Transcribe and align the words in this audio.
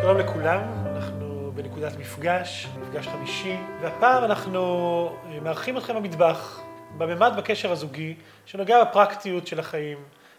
שלום 0.00 0.18
לכולם, 0.18 0.60
אנחנו 0.86 1.52
בנקודת 1.54 1.96
מפגש, 1.96 2.68
מפגש 2.80 3.08
חמישי, 3.08 3.56
והפעם 3.80 4.24
אנחנו 4.24 5.16
מארחים 5.42 5.78
אתכם 5.78 5.94
במטבח, 5.94 6.60
בממד 6.98 7.32
בקשר 7.36 7.72
הזוגי, 7.72 8.14
שנוגע 8.46 8.84
בפרקטיות 8.84 9.46
של 9.46 9.60
החיים, 9.60 9.98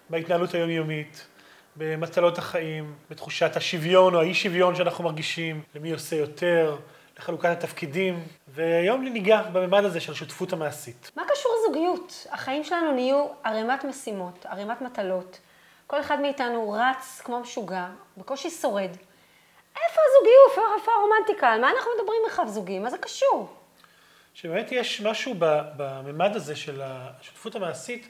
בהתנהלות 0.09 0.53
היומיומית, 0.53 1.27
במטלות 1.75 2.37
החיים, 2.37 2.93
בתחושת 3.09 3.55
השוויון 3.55 4.15
או 4.15 4.19
האי 4.19 4.33
שוויון 4.33 4.75
שאנחנו 4.75 5.03
מרגישים, 5.03 5.61
למי 5.75 5.91
עושה 5.91 6.15
יותר, 6.15 6.75
לחלוקת 7.21 7.49
התפקידים, 7.49 8.23
והיום 8.47 9.03
ניגע 9.03 9.41
בממד 9.41 9.85
הזה 9.85 9.99
של 9.99 10.11
השותפות 10.11 10.53
המעשית. 10.53 11.11
מה 11.15 11.23
קשור 11.27 11.51
זוגיות? 11.67 12.27
החיים 12.31 12.63
שלנו 12.63 12.91
נהיו 12.91 13.27
ערימת 13.43 13.83
משימות, 13.83 14.45
ערימת 14.45 14.81
מטלות. 14.81 15.39
כל 15.87 15.99
אחד 15.99 16.21
מאיתנו 16.21 16.71
רץ 16.71 17.21
כמו 17.23 17.39
משוגע, 17.39 17.87
בקושי 18.17 18.49
שורד. 18.49 18.89
איפה 19.75 20.01
הזוגיות? 20.09 20.69
איפה 20.79 20.91
הרומנטיקה? 20.91 21.49
על 21.49 21.61
מה 21.61 21.69
אנחנו 21.69 21.91
מדברים 21.99 22.21
מרחב 22.23 22.47
זוגי? 22.47 22.79
מה 22.79 22.89
זה 22.89 22.97
קשור? 22.97 23.49
שבאמת 24.33 24.71
יש 24.71 25.01
משהו 25.01 25.33
בממד 25.77 26.35
הזה 26.35 26.55
של 26.55 26.81
השותפות 26.83 27.55
המעשית, 27.55 28.07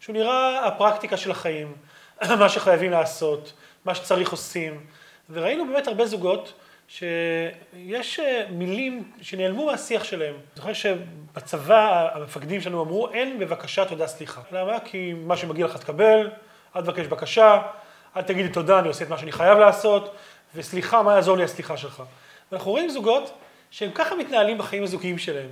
שהוא 0.00 0.14
נראה 0.14 0.66
הפרקטיקה 0.66 1.16
של 1.16 1.30
החיים, 1.30 1.74
מה 2.40 2.48
שחייבים 2.48 2.90
לעשות, 2.90 3.52
מה 3.84 3.94
שצריך 3.94 4.30
עושים, 4.30 4.86
וראינו 5.30 5.66
באמת 5.66 5.86
הרבה 5.86 6.06
זוגות 6.06 6.52
שיש 6.88 8.20
מילים 8.50 9.12
שנעלמו 9.20 9.66
מהשיח 9.66 10.04
שלהם. 10.04 10.34
זוכר 10.56 10.72
שבצבא 10.72 12.08
המפקדים 12.14 12.60
שלנו 12.60 12.82
אמרו, 12.82 13.10
אין 13.12 13.38
בבקשה 13.38 13.84
תודה 13.84 14.06
סליחה. 14.06 14.40
למה? 14.52 14.80
כי 14.80 15.12
מה 15.12 15.36
שמגיע 15.36 15.66
לך 15.66 15.76
תקבל, 15.76 16.30
אל 16.76 16.82
תבקש 16.82 17.06
בקשה, 17.06 17.62
אל 18.16 18.22
תגידי 18.22 18.48
תודה, 18.48 18.78
אני 18.78 18.88
עושה 18.88 19.04
את 19.04 19.08
מה 19.08 19.18
שאני 19.18 19.32
חייב 19.32 19.58
לעשות, 19.58 20.14
וסליחה, 20.54 21.02
מה 21.02 21.14
יעזור 21.14 21.36
לי 21.36 21.44
הסליחה 21.44 21.76
שלך? 21.76 22.02
ואנחנו 22.52 22.70
רואים 22.70 22.90
זוגות 22.90 23.38
שהם 23.70 23.90
ככה 23.94 24.14
מתנהלים 24.14 24.58
בחיים 24.58 24.82
הזוגיים 24.82 25.18
שלהם, 25.18 25.48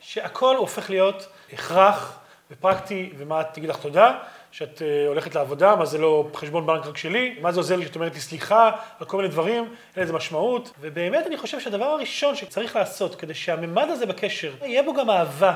שהכל 0.00 0.56
הופך 0.56 0.90
להיות 0.90 1.28
הכרח 1.52 2.18
ופרקטי, 2.50 3.12
ומה 3.18 3.44
תגיד 3.44 3.68
לך 3.68 3.76
תודה, 3.76 4.18
שאת 4.56 4.82
הולכת 5.08 5.34
לעבודה, 5.34 5.76
מה 5.76 5.86
זה 5.86 5.98
לא 5.98 6.28
חשבון 6.34 6.66
בנק 6.66 6.86
רק 6.86 6.96
שלי, 6.96 7.36
מה 7.40 7.52
זה 7.52 7.60
עוזר 7.60 7.76
לי 7.76 7.86
שאת 7.86 7.94
אומרת 7.94 8.14
לי 8.14 8.20
סליחה 8.20 8.70
על 9.00 9.06
כל 9.06 9.16
מיני 9.16 9.28
דברים, 9.28 9.74
אין 9.96 10.04
לזה 10.04 10.12
משמעות, 10.12 10.72
ובאמת 10.80 11.26
אני 11.26 11.36
חושב 11.36 11.60
שהדבר 11.60 11.84
הראשון 11.84 12.36
שצריך 12.36 12.76
לעשות 12.76 13.14
כדי 13.14 13.34
שהממד 13.34 13.88
הזה 13.88 14.06
בקשר, 14.06 14.52
יהיה 14.62 14.82
בו 14.82 14.94
גם 14.94 15.10
אהבה, 15.10 15.54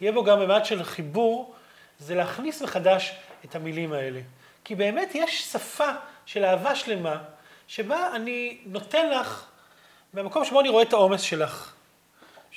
יהיה 0.00 0.12
בו 0.12 0.24
גם 0.24 0.40
ממד 0.40 0.64
של 0.64 0.84
חיבור, 0.84 1.54
זה 1.98 2.14
להכניס 2.14 2.62
מחדש 2.62 3.16
את 3.44 3.54
המילים 3.54 3.92
האלה. 3.92 4.20
כי 4.64 4.74
באמת 4.74 5.10
יש 5.14 5.42
שפה 5.42 5.88
של 6.26 6.44
אהבה 6.44 6.74
שלמה, 6.74 7.16
שבה 7.68 8.10
אני 8.14 8.58
נותן 8.66 9.10
לך, 9.10 9.44
מהמקום 10.12 10.44
שבו 10.44 10.60
אני 10.60 10.68
רואה 10.68 10.82
את 10.82 10.92
העומס 10.92 11.20
שלך, 11.20 11.72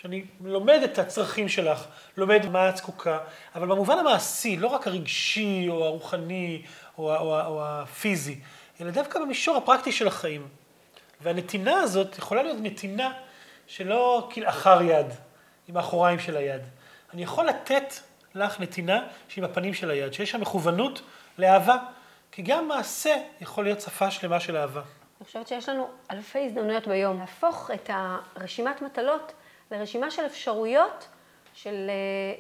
שאני 0.06 0.26
לומד 0.42 0.82
את 0.84 1.00
הצרכים 1.00 1.50
שלך, 1.50 1.86
לומד 2.18 2.46
מה 2.46 2.70
את 2.70 2.78
זקוקה, 2.78 3.20
אבל 3.56 3.68
במובן 3.68 3.98
המעשי, 3.98 4.58
לא 4.58 4.68
רק 4.68 4.88
הרגשי 4.88 5.66
או 5.70 5.86
הרוחני 5.86 6.62
או, 6.98 7.16
או, 7.16 7.40
או 7.46 7.66
הפיזי, 7.66 8.40
אלא 8.82 8.92
דווקא 8.92 9.20
במישור 9.20 9.58
הפרקטי 9.58 9.92
של 9.92 10.08
החיים. 10.08 10.48
והנתינה 11.22 11.80
הזאת 11.80 12.18
יכולה 12.18 12.44
להיות 12.44 12.58
נתינה 12.62 13.14
שלא 13.68 14.30
כלאחר 14.34 14.82
יד, 14.82 15.06
עם 15.68 15.78
האחוריים 15.78 16.20
של 16.20 16.38
היד. 16.38 16.62
אני 17.14 17.24
יכול 17.24 17.46
לתת 17.46 17.94
לך 18.36 18.60
נתינה 18.60 19.08
שהיא 19.28 19.44
עם 19.44 19.52
הפנים 19.52 19.74
של 19.74 19.92
היד, 19.92 20.14
שיש 20.14 20.32
שם 20.32 20.42
מכוונות 20.42 21.02
לאהבה, 21.38 21.78
כי 22.32 22.42
גם 22.42 22.68
מעשה 22.68 23.16
יכול 23.42 23.64
להיות 23.64 23.82
שפה 23.82 24.12
שלמה 24.12 24.40
של 24.40 24.58
אהבה. 24.58 24.82
אני 24.82 25.26
חושבת 25.26 25.48
שיש 25.48 25.70
לנו 25.70 25.88
אלפי 26.12 26.46
הזדמנויות 26.46 26.88
ביום 26.88 27.20
להפוך 27.20 27.72
את 27.72 27.90
הרשימת 27.94 28.82
מטלות 28.82 29.34
לרשימה 29.78 30.12
של 30.12 30.26
אפשרויות, 30.26 31.08
של 31.54 31.92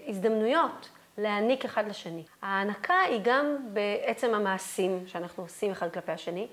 הזדמנויות 0.07 0.89
להעניק 1.17 1.65
אחד 1.65 1.87
לשני. 1.87 2.23
ההענקה 2.41 2.99
היא 2.99 3.19
גם 3.23 3.57
בעצם 3.73 4.33
המעשים 4.33 5.03
שאנחנו 5.07 5.43
עושים 5.43 5.71
אחד 5.71 5.93
כלפי 5.93 6.11
השני, 6.11 6.47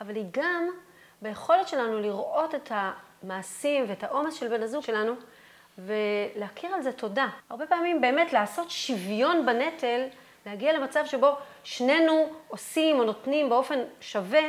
אבל 0.00 0.16
היא 0.16 0.24
גם 0.30 0.68
ביכולת 1.22 1.68
שלנו 1.68 2.00
לראות 2.00 2.54
את 2.54 2.72
המעשים 2.74 3.84
ואת 3.88 4.04
העומס 4.04 4.34
של 4.34 4.48
בן 4.48 4.62
הזוג 4.62 4.82
שלנו 4.82 5.12
ולהכיר 5.78 6.74
על 6.74 6.82
זה 6.82 6.92
תודה. 6.92 7.28
הרבה 7.50 7.66
פעמים 7.66 8.00
באמת 8.00 8.32
לעשות 8.32 8.70
שוויון 8.70 9.46
בנטל, 9.46 10.06
להגיע 10.46 10.72
למצב 10.72 11.06
שבו 11.06 11.36
שנינו 11.64 12.32
עושים 12.48 12.98
או 12.98 13.04
נותנים 13.04 13.48
באופן 13.48 13.78
שווה, 14.00 14.44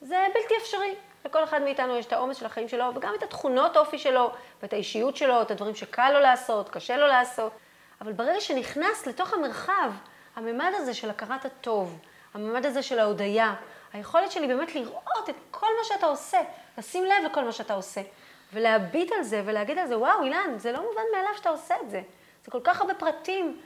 זה 0.00 0.26
בלתי 0.34 0.54
אפשרי. 0.62 0.94
לכל 1.24 1.44
אחד 1.44 1.62
מאיתנו 1.62 1.96
יש 1.96 2.06
את 2.06 2.12
העומס 2.12 2.36
של 2.36 2.46
החיים 2.46 2.68
שלו, 2.68 2.84
וגם 2.94 3.14
את 3.18 3.22
התכונות 3.22 3.76
אופי 3.76 3.98
שלו, 3.98 4.30
ואת 4.62 4.72
האישיות 4.72 5.16
שלו, 5.16 5.42
את 5.42 5.50
הדברים 5.50 5.74
שקל 5.74 6.12
לו 6.12 6.20
לעשות, 6.20 6.68
קשה 6.68 6.96
לו 6.96 7.06
לעשות. 7.06 7.52
אבל 8.00 8.12
ברגע 8.12 8.40
שנכנס 8.40 9.06
לתוך 9.06 9.34
המרחב, 9.34 9.90
הממד 10.36 10.70
הזה 10.74 10.94
של 10.94 11.10
הכרת 11.10 11.44
הטוב, 11.44 11.98
הממד 12.34 12.66
הזה 12.66 12.82
של 12.82 12.98
ההודיה, 12.98 13.54
היכולת 13.92 14.32
שלי 14.32 14.46
באמת 14.46 14.74
לראות 14.74 15.30
את 15.30 15.34
כל 15.50 15.66
מה 15.78 15.84
שאתה 15.84 16.06
עושה, 16.06 16.38
לשים 16.78 17.04
לב 17.04 17.30
לכל 17.30 17.44
מה 17.44 17.52
שאתה 17.52 17.74
עושה, 17.74 18.00
ולהביט 18.52 19.12
על 19.12 19.22
זה 19.22 19.42
ולהגיד 19.44 19.78
על 19.78 19.86
זה, 19.86 19.98
וואו, 19.98 20.24
אילן, 20.24 20.54
זה 20.56 20.72
לא 20.72 20.78
מובן 20.78 21.02
מאליו 21.12 21.30
שאתה 21.36 21.48
עושה 21.48 21.74
את 21.82 21.90
זה. 21.90 22.02
זה 22.44 22.50
כל 22.50 22.60
כך 22.64 22.80
הרבה 22.80 22.94
פרטים. 22.94 23.60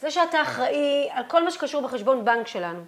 זה 0.00 0.10
שאתה 0.10 0.42
אחראי 0.42 1.08
על 1.10 1.24
כל 1.28 1.44
מה 1.44 1.50
שקשור 1.50 1.82
בחשבון 1.82 2.24
בנק 2.24 2.46
שלנו. 2.46 2.84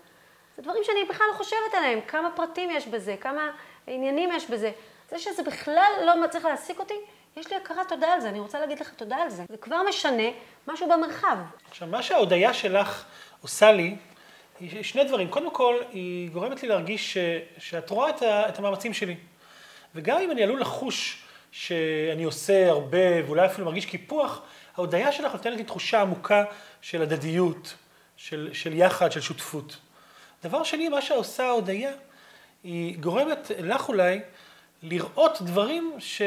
זה 0.56 0.62
דברים 0.62 0.84
שאני 0.84 1.04
בכלל 1.04 1.26
לא 1.32 1.36
חושבת 1.36 1.74
עליהם, 1.76 2.00
כמה 2.00 2.30
פרטים 2.30 2.70
יש 2.70 2.86
בזה, 2.86 3.16
כמה 3.20 3.50
עניינים 3.86 4.30
יש 4.32 4.50
בזה. 4.50 4.70
זה 5.10 5.18
שזה 5.18 5.42
בכלל 5.42 5.92
לא 6.06 6.24
מצליח 6.24 6.44
להעסיק 6.44 6.78
אותי, 6.78 6.94
יש 7.36 7.50
לי 7.50 7.56
הכרת 7.56 7.88
תודה 7.88 8.06
על 8.06 8.20
זה, 8.20 8.28
אני 8.28 8.40
רוצה 8.40 8.60
להגיד 8.60 8.80
לך 8.80 8.90
תודה 8.96 9.16
על 9.16 9.30
זה. 9.30 9.44
זה 9.48 9.56
כבר 9.56 9.82
משנה 9.88 10.22
משהו 10.68 10.88
במרחב. 10.88 11.36
עכשיו, 11.70 11.88
מה 11.88 12.02
שההודיה 12.02 12.54
שלך 12.54 13.04
עושה 13.42 13.72
לי, 13.72 13.96
היא 14.60 14.82
שני 14.82 15.04
דברים. 15.04 15.28
קודם 15.28 15.50
כל, 15.50 15.76
היא 15.92 16.30
גורמת 16.30 16.62
לי 16.62 16.68
להרגיש 16.68 17.12
ש, 17.12 17.18
שאת 17.58 17.90
רואה 17.90 18.10
את, 18.10 18.22
ה, 18.22 18.48
את 18.48 18.58
המאמצים 18.58 18.94
שלי. 18.94 19.16
וגם 19.94 20.20
אם 20.20 20.30
אני 20.30 20.42
עלול 20.42 20.60
לחוש 20.60 21.22
שאני 21.52 22.24
עושה 22.24 22.70
הרבה, 22.70 23.26
ואולי 23.26 23.46
אפילו 23.46 23.66
מרגיש 23.66 23.86
קיפוח, 23.86 24.42
ההודיה 24.76 25.12
שלך 25.12 25.32
נותנת 25.32 25.56
לי 25.56 25.64
תחושה 25.64 26.00
עמוקה 26.00 26.44
של 26.82 27.02
הדדיות, 27.02 27.74
של, 28.16 28.50
של 28.52 28.72
יחד, 28.72 29.12
של 29.12 29.20
שותפות. 29.20 29.76
דבר 30.44 30.62
שני, 30.62 30.88
מה 30.88 31.02
שעושה 31.02 31.46
ההודיה, 31.46 31.92
היא 32.64 32.98
גורמת 32.98 33.50
לך 33.58 33.88
אולי 33.88 34.20
לראות 34.82 35.42
דברים 35.42 35.94
ש... 35.98 36.22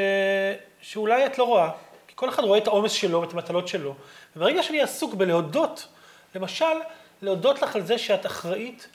שאולי 0.81 1.25
את 1.25 1.38
לא 1.38 1.44
רואה. 1.44 1.70
כי 2.08 2.14
כל 2.16 2.30
אחד 2.30 2.44
רואה 2.44 2.58
את 2.58 2.68
העומס 2.68 2.92
שלו, 2.92 3.24
את 3.24 3.34
המטלות 3.34 3.68
שלו. 3.68 3.96
וברגע 4.36 4.64
שאני 4.64 4.81
עסוק 4.81 5.14
בלהודות, 5.14 5.88
למשל, 6.36 6.66
להודות 7.22 7.62
לך 7.62 7.75
על 7.75 7.81
זה 7.81 7.98
שאת 7.98 8.25
אחראית, 8.25 8.88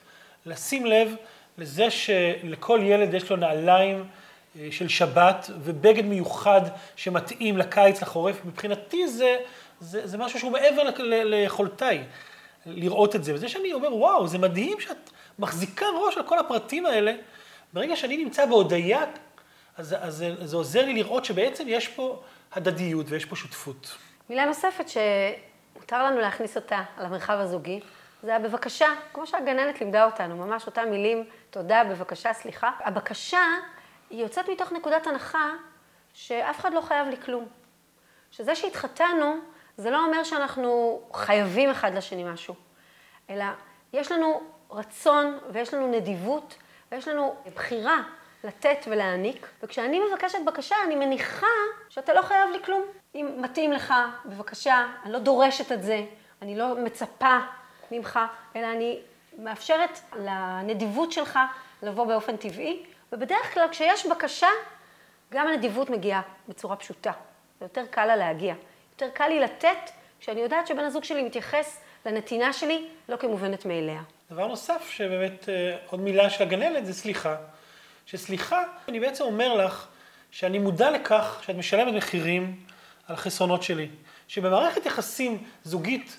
לשים 0.47 0.87
לב 0.87 1.15
לזה 1.59 1.91
שלכל 1.91 2.81
ילד 2.83 3.15
יש 3.15 3.31
לו 3.31 3.37
נעליים 3.37 4.05
של 4.71 4.89
שבת 4.89 5.51
ובגד 5.61 6.05
מיוחד 6.05 6.61
שמתאים 6.97 7.59
לקיץ, 7.59 8.03
לחורף, 8.03 8.45
מבחינתי 8.45 9.09
זה, 9.09 9.37
זה, 9.81 10.07
זה 10.07 10.19
משהו 10.19 10.39
שהוא 10.39 10.53
מעבר 10.53 10.83
ליכולתיי 11.05 12.05
לראות 12.67 13.17
את 13.17 13.25
זה. 13.25 13.35
וזה 13.35 13.49
שאני 13.49 13.73
אומר, 13.73 13.95
וואו, 13.95 14.29
זה 14.29 14.39
מדהים 14.39 14.81
שאת 14.81 15.11
מחזיקה 15.39 15.87
ראש 16.05 16.17
על 16.17 16.23
כל 16.23 16.39
הפרטים 16.39 16.87
האלה. 16.87 17.13
ברגע 17.73 17.97
שאני 17.97 18.17
נמצא 18.17 18.47
בהודיה, 18.47 19.05
אז, 19.77 19.97
אז 20.01 20.25
אז 20.41 20.51
זה 20.51 20.57
עוזר 20.57 20.85
לי 20.85 20.95
לראות 20.95 21.25
שבעצם 21.25 21.65
יש 21.69 21.89
פה 21.89 22.23
הדדיות 22.53 23.07
ויש 23.09 23.25
פה 23.25 23.37
שותפות. 23.37 23.97
מילה 24.31 24.45
נוספת 24.45 24.85
שמותר 24.89 26.05
לנו 26.05 26.21
להכניס 26.21 26.57
אותה 26.57 26.83
למרחב 27.01 27.39
הזוגי, 27.39 27.81
זה 28.23 28.37
הבבקשה, 28.37 28.87
כמו 29.13 29.27
שהגננת 29.27 29.81
לימדה 29.81 30.05
אותנו, 30.05 30.37
ממש 30.37 30.67
אותם 30.67 30.91
מילים, 30.91 31.25
תודה, 31.51 31.85
בבקשה, 31.85 32.33
סליחה. 32.33 32.71
הבקשה 32.81 33.41
היא 34.11 34.23
יוצאת 34.23 34.49
מתוך 34.49 34.73
נקודת 34.73 35.07
הנחה 35.07 35.51
שאף 36.15 36.61
אחד 36.61 36.73
לא 36.73 36.81
חייב 36.81 37.09
לי 37.09 37.17
כלום. 37.17 37.47
שזה 38.31 38.55
שהתחתנו, 38.55 39.37
זה 39.77 39.91
לא 39.91 40.05
אומר 40.05 40.25
שאנחנו 40.25 41.01
חייבים 41.13 41.71
אחד 41.71 41.95
לשני 41.95 42.25
משהו, 42.25 42.55
אלא 43.31 43.45
יש 43.93 44.13
לנו 44.13 44.41
רצון 44.71 45.39
ויש 45.51 45.75
לנו 45.75 45.89
נדיבות 45.89 46.55
ויש 46.93 47.09
לנו 47.09 47.35
בחירה 47.55 48.03
לתת 48.45 48.79
ולהעניק, 48.87 49.49
וכשאני 49.63 50.01
מבקשת 50.01 50.39
בקשה, 50.47 50.77
אני 50.87 50.97
מניחה 50.97 51.47
שאתה 51.89 52.15
לא 52.15 52.23
חייב 52.23 52.51
לי 52.51 52.59
כלום. 52.65 52.83
אם 53.15 53.29
מתאים 53.39 53.73
לך, 53.73 53.95
בבקשה, 54.25 54.87
אני 55.05 55.13
לא 55.13 55.19
דורשת 55.19 55.73
את 55.73 55.83
זה, 55.83 56.05
אני 56.43 56.59
לא 56.59 56.75
מצפה 56.85 57.39
ממך, 57.91 58.19
אלא 58.57 58.67
אני 58.67 59.01
מאפשרת 59.39 60.01
לנדיבות 60.17 61.13
שלך 61.13 61.39
לבוא 61.83 62.05
באופן 62.05 62.37
טבעי, 62.37 62.87
ובדרך 63.13 63.55
כלל 63.55 63.69
כשיש 63.71 64.07
בקשה, 64.07 64.49
גם 65.31 65.47
הנדיבות 65.47 65.91
מגיעה 65.91 66.21
בצורה 66.49 66.77
פשוטה. 66.77 67.13
זה 67.61 67.65
יותר 67.65 67.87
קל 67.91 68.07
לה 68.07 68.17
להגיע. 68.17 68.55
יותר 68.93 69.09
קל 69.15 69.29
לי 69.29 69.41
לתת 69.41 69.91
כשאני 70.21 70.41
יודעת 70.41 70.67
שבן 70.67 70.85
הזוג 70.85 71.05
שלי 71.05 71.23
מתייחס 71.23 71.81
לנתינה 72.07 72.53
שלי 72.53 72.87
לא 73.09 73.17
כמובנת 73.17 73.67
מאליה. 73.67 74.03
דבר 74.31 74.47
נוסף, 74.47 74.91
שבאמת 74.91 75.49
אה, 75.49 75.77
עוד 75.87 76.01
מילה 76.01 76.31
של 76.31 76.43
הגננת, 76.43 76.87
זה 76.87 76.95
סליחה. 76.95 77.37
שסליחה, 78.07 78.63
אני 78.89 79.01
בעצם 79.01 79.25
אומר 79.25 79.55
לך 79.55 79.87
שאני 80.31 80.59
מודע 80.59 80.91
לכך 80.91 81.43
שאת 81.47 81.57
משלמת 81.57 81.95
מחירים 81.95 82.61
על 83.09 83.15
החסרונות 83.15 83.63
שלי. 83.63 83.89
שבמערכת 84.29 84.87
יחסים 84.87 85.45
זוגית, 85.65 86.17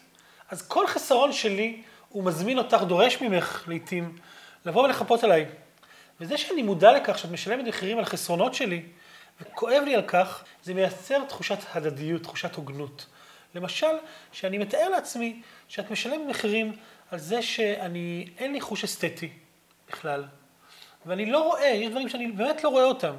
אז 0.50 0.68
כל 0.68 0.88
חסרון 0.88 1.32
שלי, 1.32 1.82
הוא 2.10 2.24
מזמין 2.24 2.58
אותך, 2.58 2.82
דורש 2.88 3.22
ממך 3.22 3.64
לעתים, 3.68 4.18
לבוא 4.66 4.84
ולחפות 4.84 5.24
עליי. 5.24 5.46
וזה 6.20 6.38
שאני 6.38 6.62
מודע 6.62 6.94
לכך 6.94 7.18
שאת 7.18 7.32
משלמת 7.32 7.68
מחירים 7.68 7.98
על 7.98 8.06
חסרונות 8.06 8.54
שלי, 8.54 8.82
וכואב 9.52 9.84
לי 9.86 9.96
על 9.96 10.02
כך, 10.08 10.44
זה 10.64 10.74
מייצר 10.74 11.26
תחושת 11.26 11.58
הדדיות, 11.74 12.24
תחושת 12.24 12.56
הוגנות. 12.56 13.06
למשל, 13.56 13.96
שאני 14.32 14.58
מתאר 14.58 14.90
לעצמי 14.90 15.42
שאת 15.68 15.92
משלמת 15.92 16.28
מחירים 16.30 16.76
על 17.12 17.20
זה 17.20 17.42
שאני, 17.42 18.30
אין 18.38 18.54
לי 18.54 18.62
חוש 18.62 18.84
אסתטי 18.84 19.30
בכלל. 19.90 20.26
ואני 21.06 21.26
לא 21.26 21.44
רואה, 21.44 21.68
יש 21.68 21.90
דברים 21.90 22.10
שאני 22.10 22.32
באמת 22.32 22.64
לא 22.64 22.70
רואה 22.70 22.84
אותם. 22.84 23.16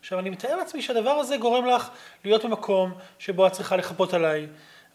עכשיו, 0.00 0.18
אני 0.18 0.30
מתאר 0.30 0.56
לעצמי 0.56 0.82
שהדבר 0.82 1.10
הזה 1.10 1.36
גורם 1.36 1.66
לך 1.66 1.90
להיות 2.24 2.44
במקום 2.44 2.94
שבו 3.18 3.46
את 3.46 3.52
צריכה 3.52 3.76
לחפות 3.76 4.14
עליי, 4.14 4.46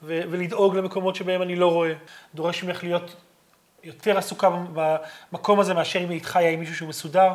ו- 0.02 0.22
ולדאוג 0.30 0.76
למקומות 0.76 1.16
שבהם 1.16 1.42
אני 1.42 1.56
לא 1.56 1.72
רואה. 1.72 1.94
דורש 2.36 2.64
ממך 2.64 2.84
להיות 2.84 3.16
יותר 3.84 4.18
עסוקה 4.18 4.50
במקום 4.74 5.60
הזה 5.60 5.74
מאשר 5.74 6.04
אם 6.04 6.10
היית 6.10 6.26
חיה 6.26 6.50
עם 6.50 6.60
מישהו 6.60 6.76
שהוא 6.76 6.90
מסודר, 6.90 7.34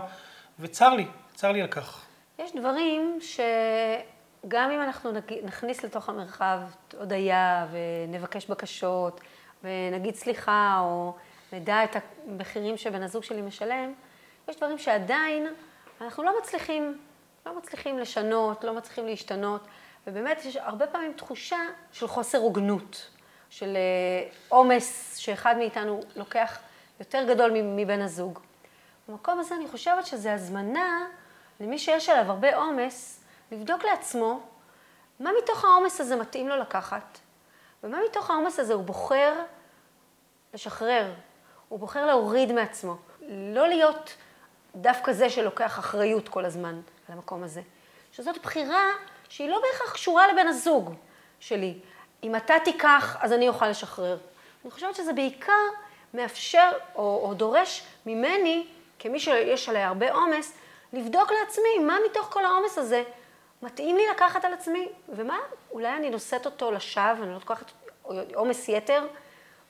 וצר 0.61 0.95
לי, 0.95 1.07
צר 1.35 1.53
לי 1.53 1.63
על 1.63 1.69
כך. 1.69 2.04
יש 2.39 2.57
דברים 2.57 3.19
שגם 3.21 4.71
אם 4.71 4.83
אנחנו 4.83 5.11
נכניס 5.45 5.85
לתוך 5.85 6.09
המרחב 6.09 6.59
הודיה 6.99 7.67
ונבקש 7.71 8.47
בקשות 8.47 9.21
ונגיד 9.63 10.15
סליחה 10.15 10.79
או 10.81 11.15
נדע 11.53 11.85
את 11.85 11.97
המחירים 12.27 12.77
שבן 12.77 13.03
הזוג 13.03 13.23
שלי 13.23 13.43
משלם, 13.43 13.93
יש 14.49 14.57
דברים 14.57 14.79
שעדיין 14.79 15.47
אנחנו 16.01 16.23
לא 16.23 16.39
מצליחים, 16.41 16.99
לא 17.47 17.59
מצליחים 17.59 17.99
לשנות, 17.99 18.65
לא 18.65 18.75
מצליחים 18.75 19.07
להשתנות, 19.07 19.67
ובאמת 20.07 20.45
יש 20.45 20.57
הרבה 20.57 20.87
פעמים 20.87 21.13
תחושה 21.13 21.59
של 21.93 22.07
חוסר 22.07 22.39
הוגנות, 22.39 23.11
של 23.51 23.77
אה, 23.77 24.29
עומס 24.49 25.17
שאחד 25.17 25.57
מאיתנו 25.59 26.01
לוקח 26.17 26.59
יותר 27.01 27.25
גדול 27.29 27.53
מבן 27.63 28.01
הזוג. 28.01 28.39
במקום 29.09 29.39
הזה 29.39 29.55
אני 29.55 29.69
חושבת 29.69 30.07
שזו 30.07 30.29
הזמנה 30.29 31.07
למי 31.61 31.79
שיש 31.79 32.09
עליו 32.09 32.31
הרבה 32.31 32.57
עומס, 32.57 33.21
לבדוק 33.53 33.85
לעצמו 33.85 34.41
מה 35.21 35.31
מתוך 35.43 35.65
העומס 35.65 36.01
הזה 36.01 36.17
מתאים 36.17 36.49
לו 36.49 36.57
לקחת, 36.57 37.19
ומה 37.85 37.99
מתוך 38.11 38.31
העומס 38.31 38.59
הזה 38.61 38.75
הוא 38.75 38.85
בוחר 38.85 39.35
לשחרר, 40.55 41.13
הוא 41.69 41.79
בוחר 41.79 42.07
להוריד 42.07 42.53
מעצמו, 42.53 42.97
לא 43.29 43.69
להיות 43.69 44.17
דווקא 44.75 45.13
זה 45.13 45.31
שלוקח 45.31 45.79
אחריות 45.79 46.29
כל 46.29 46.45
הזמן 46.45 46.81
על 47.09 47.15
המקום 47.15 47.43
הזה. 47.43 47.63
שזאת 48.13 48.39
בחירה 48.43 48.91
שהיא 49.29 49.49
לא 49.49 49.63
בהכרח 49.63 49.93
קשורה 49.93 50.33
לבן 50.33 50.49
הזוג 50.49 50.95
שלי. 51.41 51.79
אם 52.23 52.37
אתה 52.37 52.55
תיקח, 52.65 53.17
אז 53.21 53.33
אני 53.33 53.49
אוכל 53.49 53.69
לשחרר. 53.69 54.19
אני 54.65 54.71
חושבת 54.71 54.95
שזה 54.95 55.13
בעיקר 55.13 55.53
מאפשר 56.15 56.73
או, 56.95 57.21
או 57.23 57.35
דורש 57.35 57.83
ממני, 58.07 58.67
כמי 58.99 59.21
שיש 59.21 59.69
עליה 59.69 59.89
הרבה 59.89 60.13
עומס, 60.13 60.57
לבדוק 60.95 61.31
לעצמי 61.41 61.79
מה 61.87 61.97
מתוך 62.11 62.27
כל 62.33 62.45
העומס 62.45 62.79
הזה 62.79 63.03
מתאים 63.63 63.97
לי 63.97 64.03
לקחת 64.15 64.45
על 64.45 64.53
עצמי, 64.53 64.89
ומה 65.09 65.39
אולי 65.71 65.97
אני 65.97 66.11
נושאת 66.11 66.47
אותו 66.47 66.73
לשווא, 66.73 67.13
אני 67.23 67.29
לא 67.29 67.35
לוקחת 67.35 67.73
עומס 68.35 68.69
יתר, 68.69 69.07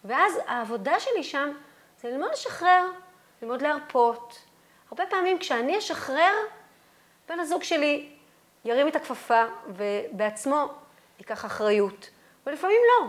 ואז 0.04 0.32
העבודה 0.46 1.00
שלי 1.00 1.24
שם 1.24 1.52
זה 2.02 2.08
ללמוד 2.08 2.30
לשחרר, 2.32 2.90
ללמוד 3.42 3.62
להרפות. 3.62 4.38
הרבה 4.90 5.04
פעמים 5.10 5.38
כשאני 5.38 5.78
אשחרר, 5.78 6.32
בן 7.28 7.40
הזוג 7.40 7.62
שלי 7.62 8.10
ירים 8.64 8.88
את 8.88 8.96
הכפפה 8.96 9.44
ובעצמו 9.68 10.68
ייקח 11.18 11.44
אחריות, 11.44 12.10
ולפעמים 12.46 12.80
לא, 12.88 13.06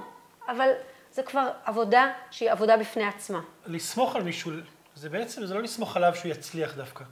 אבל 0.47 0.71
זה 1.11 1.23
כבר 1.23 1.51
עבודה 1.63 2.13
שהיא 2.31 2.51
עבודה 2.51 2.77
בפני 2.77 3.03
עצמה. 3.07 3.39
לסמוך 3.65 4.15
על 4.15 4.23
מישהו, 4.23 4.51
זה 4.95 5.09
בעצם, 5.09 5.45
זה 5.45 5.53
לא 5.53 5.61
לסמוך 5.61 5.97
עליו 5.97 6.15
שהוא 6.15 6.31
יצליח 6.31 6.75
דווקא. 6.75 7.03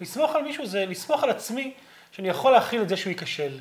לסמוך 0.00 0.36
על 0.36 0.42
מישהו 0.42 0.66
זה 0.66 0.86
לסמוך 0.86 1.24
על 1.24 1.30
עצמי 1.30 1.72
שאני 2.12 2.28
יכול 2.28 2.52
להכיל 2.52 2.82
את 2.82 2.88
זה 2.88 2.96
שהוא 2.96 3.10
ייכשל. 3.10 3.58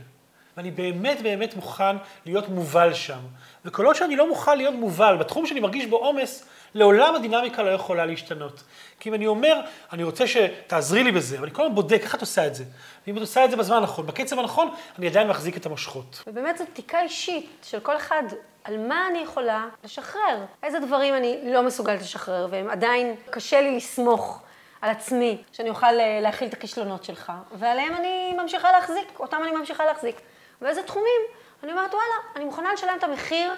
ואני 0.58 0.72
באמת 0.72 1.22
באמת 1.22 1.56
מוכן 1.56 1.96
להיות 2.26 2.50
מובל 2.50 2.94
שם. 2.94 3.20
וכל 3.66 3.86
עוד 3.86 3.96
שאני 3.96 4.16
לא 4.16 4.30
מוכן 4.30 4.58
להיות 4.58 4.74
מובל 4.74 5.18
בתחום 5.18 5.46
שאני 5.46 5.60
מרגיש 5.60 5.86
בו 5.86 5.98
עומס, 5.98 6.46
לעולם 6.74 7.16
הדינמיקה 7.16 7.64
לא 7.64 7.70
יכולה 7.70 8.06
להשתנות. 8.06 8.64
כי 9.00 9.10
אם 9.10 9.14
אני 9.14 9.28
אומר, 9.28 9.62
אני 9.94 10.04
רוצה 10.04 10.28
שתעזרי 10.28 11.04
לי 11.04 11.12
בזה, 11.12 11.38
אבל 11.38 11.46
אני 11.46 11.56
כל 11.56 11.62
הזמן 11.62 11.76
בודק 11.76 12.02
איך 12.04 12.16
את 12.16 12.22
עושה 12.22 12.48
את 12.48 12.56
זה. 12.56 12.64
ואם 13.08 13.18
את 13.18 13.22
עושה 13.22 13.46
את 13.46 13.52
זה 13.52 13.58
בזמן 13.58 13.78
הנכון, 13.78 14.08
בקצב 14.08 14.40
הנכון, 14.40 14.74
אני 15.00 15.08
עדיין 15.08 15.28
מחזיק 15.28 15.58
את 15.58 15.66
המושכות. 15.66 16.24
ובאמת 16.28 16.58
זו 16.58 16.64
בדיקה 16.74 17.02
אישית 17.02 17.50
של 17.64 17.80
כל 17.80 17.98
אחד, 17.98 18.24
על 18.64 18.88
מה 18.88 19.08
אני 19.12 19.20
יכולה 19.20 19.66
לשחרר. 19.84 20.46
איזה 20.64 20.80
דברים 20.80 21.16
אני 21.16 21.40
לא 21.54 21.64
מסוגלת 21.64 22.02
לשחרר, 22.02 22.48
והם 22.52 22.70
עדיין 22.70 23.16
קשה 23.30 23.62
לי 23.62 23.76
לסמוך. 23.76 24.42
על 24.82 24.90
עצמי, 24.90 25.44
שאני 25.52 25.70
אוכל 25.70 26.00
אה, 26.00 26.20
להכיל 26.22 26.48
את 26.48 26.54
הכישלונות 26.54 27.04
שלך, 27.04 27.32
ועליהם 27.52 27.96
אני 27.96 28.34
ממשיכה 28.34 28.72
להחזיק, 28.72 29.20
אותם 29.20 29.38
אני 29.44 29.52
ממשיכה 29.52 29.86
להחזיק. 29.86 30.22
ואיזה 30.62 30.84
תחומים, 30.84 31.22
אני 31.64 31.72
אומרת, 31.72 31.94
וואלה, 31.94 32.14
אני 32.36 32.46
מוכנה 32.46 32.74
לשלם 32.74 32.98
את 32.98 33.04
המחיר 33.04 33.54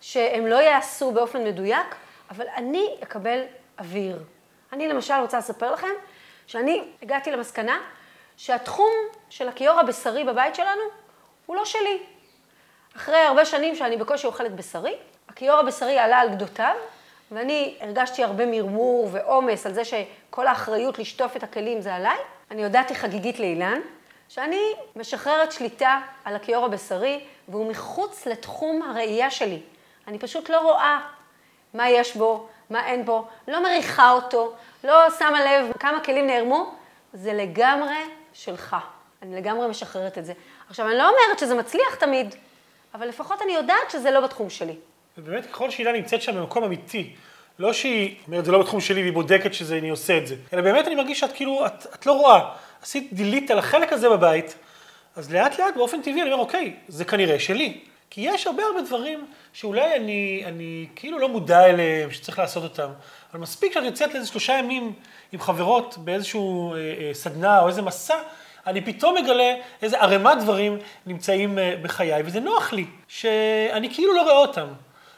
שהם 0.00 0.46
לא 0.46 0.54
יעשו 0.54 1.12
באופן 1.12 1.44
מדויק, 1.44 1.94
אבל 2.30 2.46
אני 2.56 2.96
אקבל 3.02 3.42
אוויר. 3.78 4.18
אני 4.72 4.88
למשל 4.88 5.14
רוצה 5.14 5.38
לספר 5.38 5.72
לכם 5.72 5.88
שאני 6.46 6.84
הגעתי 7.02 7.30
למסקנה 7.30 7.80
שהתחום 8.36 8.90
של 9.30 9.48
הכיור 9.48 9.80
הבשרי 9.80 10.24
בבית 10.24 10.54
שלנו 10.54 10.82
הוא 11.46 11.56
לא 11.56 11.64
שלי. 11.64 12.02
אחרי 12.96 13.18
הרבה 13.18 13.44
שנים 13.44 13.76
שאני 13.76 13.96
בקושי 13.96 14.26
אוכלת 14.26 14.54
בשרי, 14.54 14.96
הכיור 15.28 15.58
הבשרי 15.58 15.98
עלה 15.98 16.18
על 16.18 16.28
גדותיו, 16.28 16.74
ואני 17.30 17.76
הרגשתי 17.80 18.24
הרבה 18.24 18.46
מרמור 18.46 19.08
ועומס 19.12 19.66
על 19.66 19.74
זה 19.74 19.82
שכל 19.84 20.46
האחריות 20.46 20.98
לשטוף 20.98 21.36
את 21.36 21.42
הכלים 21.42 21.80
זה 21.80 21.94
עליי. 21.94 22.18
אני 22.50 22.64
הודעתי 22.64 22.94
חגיגית 22.94 23.38
לאילן, 23.38 23.80
שאני 24.28 24.72
משחררת 24.96 25.52
שליטה 25.52 26.00
על 26.24 26.36
הכיור 26.36 26.64
הבשרי, 26.64 27.24
והוא 27.48 27.70
מחוץ 27.70 28.26
לתחום 28.26 28.82
הראייה 28.82 29.30
שלי. 29.30 29.60
אני 30.08 30.18
פשוט 30.18 30.50
לא 30.50 30.60
רואה 30.60 31.00
מה 31.74 31.90
יש 31.90 32.16
בו, 32.16 32.46
מה 32.70 32.86
אין 32.86 33.04
בו, 33.04 33.26
לא 33.48 33.62
מריחה 33.62 34.10
אותו, 34.10 34.52
לא 34.84 35.10
שמה 35.18 35.44
לב 35.44 35.72
כמה 35.78 36.04
כלים 36.04 36.26
נערמו, 36.26 36.74
זה 37.12 37.32
לגמרי 37.32 37.98
שלך. 38.32 38.76
אני 39.22 39.36
לגמרי 39.36 39.68
משחררת 39.68 40.18
את 40.18 40.24
זה. 40.24 40.32
עכשיו, 40.68 40.88
אני 40.88 40.98
לא 40.98 41.08
אומרת 41.08 41.38
שזה 41.38 41.54
מצליח 41.54 41.94
תמיד, 41.94 42.34
אבל 42.94 43.08
לפחות 43.08 43.42
אני 43.42 43.52
יודעת 43.52 43.90
שזה 43.90 44.10
לא 44.10 44.20
בתחום 44.20 44.50
שלי. 44.50 44.76
ובאמת, 45.24 45.46
ככל 45.46 45.70
שהילה 45.70 45.92
נמצאת 45.92 46.22
שם 46.22 46.36
במקום 46.36 46.64
אמיתי, 46.64 47.10
לא 47.58 47.72
שהיא 47.72 48.14
אומרת, 48.26 48.44
זה 48.44 48.52
לא 48.52 48.58
בתחום 48.58 48.80
שלי 48.80 49.00
והיא 49.00 49.12
בודקת 49.12 49.54
שאני 49.54 49.90
עושה 49.90 50.18
את 50.18 50.26
זה, 50.26 50.36
אלא 50.52 50.62
באמת 50.62 50.86
אני 50.86 50.94
מרגיש 50.94 51.20
שאת 51.20 51.32
כאילו, 51.32 51.66
את, 51.66 51.86
את 51.94 52.06
לא 52.06 52.12
רואה. 52.12 52.40
עשית 52.82 53.12
דילית 53.12 53.50
על 53.50 53.58
החלק 53.58 53.92
הזה 53.92 54.08
בבית, 54.08 54.54
אז 55.16 55.32
לאט 55.32 55.60
לאט 55.60 55.76
באופן 55.76 56.02
טבעי 56.02 56.22
אני 56.22 56.32
אומר, 56.32 56.42
אוקיי, 56.42 56.74
זה 56.88 57.04
כנראה 57.04 57.38
שלי. 57.40 57.78
כי 58.10 58.20
יש 58.20 58.46
הרבה 58.46 58.62
הרבה 58.62 58.82
דברים 58.82 59.26
שאולי 59.52 59.96
אני, 59.96 60.42
אני 60.46 60.86
כאילו 60.96 61.18
לא 61.18 61.28
מודע 61.28 61.66
אליהם, 61.66 62.10
שצריך 62.10 62.38
לעשות 62.38 62.62
אותם. 62.62 62.88
אבל 63.32 63.40
מספיק 63.40 63.72
שאת 63.72 63.84
יוצאת 63.84 64.14
לאיזה 64.14 64.28
שלושה 64.28 64.52
ימים 64.52 64.92
עם 65.32 65.40
חברות 65.40 65.98
באיזשהו 65.98 66.74
אה, 66.74 66.78
אה, 66.78 67.10
סדנה 67.14 67.60
או 67.60 67.68
איזה 67.68 67.82
מסע, 67.82 68.16
אני 68.66 68.80
פתאום 68.80 69.14
מגלה 69.14 69.54
איזה 69.82 70.00
ערימת 70.00 70.38
דברים 70.40 70.78
נמצאים 71.06 71.58
אה, 71.58 71.74
בחיי, 71.82 72.22
וזה 72.24 72.40
נוח 72.40 72.72
לי, 72.72 72.86
שאני 73.08 73.94
כאילו 73.94 74.14
לא 74.14 74.22
רואה 74.22 74.36
אותם. 74.36 74.66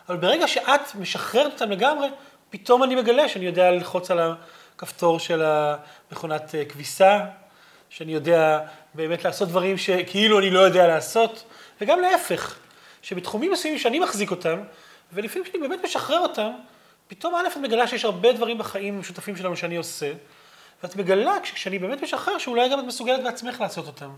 אבל 0.09 0.17
ברגע 0.17 0.49
שאת 0.49 0.95
משחררת 0.95 1.53
אותם 1.53 1.71
לגמרי, 1.71 2.09
פתאום 2.51 2.83
אני 2.83 2.95
מגלה 2.95 3.29
שאני 3.29 3.47
יודע 3.47 3.71
ללחוץ 3.71 4.11
על 4.11 4.35
הכפתור 4.77 5.19
של 5.19 5.43
המכונת 5.43 6.55
אה, 6.55 6.65
כביסה, 6.65 7.21
שאני 7.89 8.13
יודע 8.13 8.61
באמת 8.95 9.25
לעשות 9.25 9.49
דברים 9.49 9.79
שכאילו 9.79 10.39
אני 10.39 10.51
לא 10.51 10.61
יודע 10.61 10.87
לעשות, 10.87 11.45
וגם 11.81 12.01
להפך, 12.01 12.57
שבתחומים 13.03 13.53
מסוימים 13.53 13.79
שאני 13.79 13.99
מחזיק 13.99 14.31
אותם, 14.31 14.61
ולפעמים 15.13 15.45
שאני 15.47 15.59
באמת 15.59 15.85
משחרר 15.85 16.19
אותם, 16.19 16.51
פתאום 17.09 17.35
א', 17.35 17.49
את 17.53 17.57
מגלה 17.57 17.87
שיש 17.87 18.05
הרבה 18.05 18.33
דברים 18.33 18.59
בחיים 18.59 18.97
המשותפים 18.97 19.37
שלנו 19.37 19.57
שאני 19.57 19.77
עושה, 19.77 20.13
ואת 20.83 20.97
מגלה 20.97 21.37
כשאני 21.43 21.79
באמת 21.79 22.03
משחרר 22.03 22.39
שאולי 22.39 22.69
גם 22.69 22.79
את 22.81 22.85
מסוגלת 22.85 23.23
בעצמך 23.23 23.61
לעשות 23.61 23.87
אותם. 23.87 24.11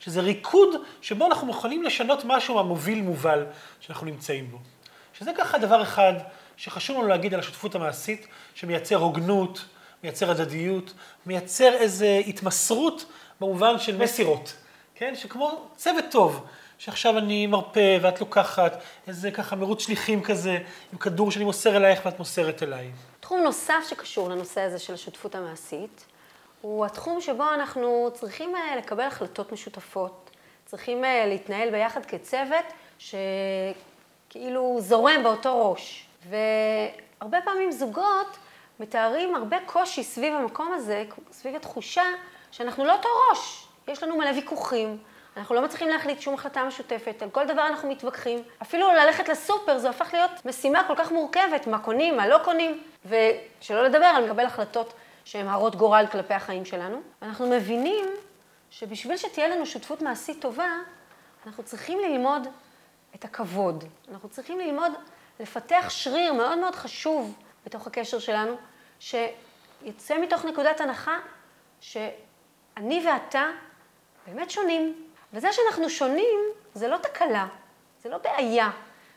שזה 0.00 0.20
ריקוד 0.20 0.68
שבו 1.02 1.26
אנחנו 1.26 1.50
יכולים 1.50 1.82
לשנות 1.82 2.22
משהו 2.24 2.54
מהמוביל 2.54 3.02
מובל 3.02 3.44
שאנחנו 3.80 4.06
נמצאים 4.06 4.50
בו. 4.50 4.58
שזה 5.20 5.30
ככה 5.38 5.58
דבר 5.58 5.82
אחד 5.82 6.12
שחשוב 6.56 6.98
לנו 6.98 7.08
להגיד 7.08 7.34
על 7.34 7.40
השותפות 7.40 7.74
המעשית, 7.74 8.26
שמייצר 8.54 8.96
הוגנות, 8.96 9.64
מייצר 10.02 10.30
הדדיות, 10.30 10.92
מייצר 11.26 11.72
איזו 11.74 12.06
התמסרות 12.26 13.04
במובן 13.40 13.78
של 13.78 13.96
מסירות, 13.96 14.54
כן? 14.94 15.14
שכמו 15.16 15.68
צוות 15.76 16.04
טוב, 16.10 16.46
שעכשיו 16.78 17.18
אני 17.18 17.46
מרפא 17.46 17.98
ואת 18.02 18.20
לוקחת 18.20 18.82
איזה 19.08 19.30
ככה 19.30 19.56
מרוץ 19.56 19.82
שליחים 19.82 20.22
כזה, 20.22 20.58
עם 20.92 20.98
כדור 20.98 21.30
שאני 21.30 21.44
מוסר 21.44 21.76
אלייך 21.76 22.00
ואת 22.04 22.18
מוסרת 22.18 22.62
אליי. 22.62 22.90
תחום 23.20 23.40
נוסף 23.40 23.84
שקשור 23.88 24.30
לנושא 24.30 24.60
הזה 24.60 24.78
של 24.78 24.94
השותפות 24.94 25.34
המעשית, 25.34 26.04
הוא 26.60 26.86
התחום 26.86 27.20
שבו 27.20 27.44
אנחנו 27.54 28.10
צריכים 28.14 28.56
אה, 28.56 28.76
לקבל 28.76 29.04
החלטות 29.04 29.52
משותפות, 29.52 30.30
צריכים 30.66 31.04
אה, 31.04 31.26
להתנהל 31.26 31.70
ביחד 31.70 32.06
כצוות 32.06 32.64
שכאילו 34.30 34.76
זורם 34.80 35.22
באותו 35.22 35.70
ראש. 35.70 36.06
והרבה 36.28 37.38
פעמים 37.44 37.72
זוגות 37.72 38.36
מתארים 38.80 39.34
הרבה 39.34 39.56
קושי 39.66 40.04
סביב 40.04 40.34
המקום 40.34 40.72
הזה, 40.72 41.04
סביב 41.32 41.56
התחושה 41.56 42.04
שאנחנו 42.50 42.84
לא 42.84 42.92
אותו 42.92 43.08
ראש. 43.30 43.66
יש 43.88 44.02
לנו 44.02 44.18
מלא 44.18 44.30
ויכוחים, 44.30 44.98
אנחנו 45.36 45.54
לא 45.54 45.62
מצליחים 45.62 45.88
להחליט 45.88 46.20
שום 46.20 46.34
החלטה 46.34 46.64
משותפת, 46.64 47.22
על 47.22 47.30
כל 47.30 47.46
דבר 47.46 47.66
אנחנו 47.66 47.90
מתווכחים. 47.90 48.42
אפילו 48.62 48.92
ללכת 48.92 49.28
לסופר 49.28 49.78
זה 49.78 49.88
הופך 49.88 50.14
להיות 50.14 50.30
משימה 50.44 50.84
כל 50.86 50.94
כך 50.96 51.12
מורכבת, 51.12 51.66
מה 51.66 51.78
קונים, 51.78 52.16
מה 52.16 52.28
לא 52.28 52.38
קונים, 52.44 52.82
ושלא 53.06 53.84
לדבר 53.84 54.04
על 54.04 54.24
לקבל 54.24 54.46
החלטות 54.46 54.92
שהן 55.24 55.48
הרות 55.48 55.76
גורל 55.76 56.06
כלפי 56.12 56.34
החיים 56.34 56.64
שלנו. 56.64 57.00
אנחנו 57.22 57.46
מבינים 57.46 58.06
שבשביל 58.70 59.16
שתהיה 59.16 59.48
לנו 59.48 59.66
שותפות 59.66 60.02
מעשית 60.02 60.40
טובה, 60.40 60.70
אנחנו 61.46 61.62
צריכים 61.62 61.98
ללמוד 61.98 62.48
את 63.14 63.24
הכבוד. 63.24 63.84
אנחנו 64.10 64.28
צריכים 64.28 64.58
ללמוד 64.58 64.92
לפתח 65.40 65.86
שריר 65.88 66.32
מאוד 66.32 66.58
מאוד 66.58 66.74
חשוב 66.74 67.34
בתוך 67.66 67.86
הקשר 67.86 68.18
שלנו, 68.18 68.56
שיצא 69.00 70.18
מתוך 70.22 70.44
נקודת 70.44 70.80
הנחה 70.80 71.18
שאני 71.80 73.06
ואתה 73.06 73.44
באמת 74.26 74.50
שונים. 74.50 75.06
וזה 75.32 75.48
שאנחנו 75.52 75.90
שונים, 75.90 76.40
זה 76.74 76.88
לא 76.88 76.96
תקלה, 76.96 77.46
זה 78.02 78.08
לא 78.08 78.18
בעיה. 78.18 78.70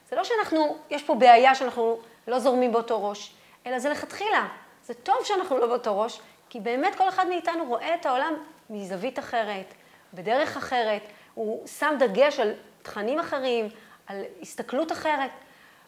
זה 0.09 0.15
לא 0.15 0.23
שאנחנו, 0.23 0.77
יש 0.89 1.03
פה 1.03 1.15
בעיה 1.15 1.55
שאנחנו 1.55 1.99
לא 2.27 2.39
זורמים 2.39 2.71
באותו 2.71 3.09
ראש, 3.09 3.33
אלא 3.65 3.79
זה 3.79 3.89
לכתחילה. 3.89 4.47
זה 4.85 4.93
טוב 4.93 5.15
שאנחנו 5.23 5.57
לא 5.57 5.67
באותו 5.67 5.99
ראש, 5.99 6.21
כי 6.49 6.59
באמת 6.59 6.95
כל 6.95 7.09
אחד 7.09 7.27
מאיתנו 7.27 7.65
רואה 7.65 7.95
את 7.95 8.05
העולם 8.05 8.33
מזווית 8.69 9.19
אחרת, 9.19 9.73
בדרך 10.13 10.57
אחרת, 10.57 11.01
הוא 11.33 11.67
שם 11.67 11.95
דגש 11.99 12.39
על 12.39 12.53
תכנים 12.83 13.19
אחרים, 13.19 13.69
על 14.07 14.23
הסתכלות 14.41 14.91
אחרת. 14.91 15.31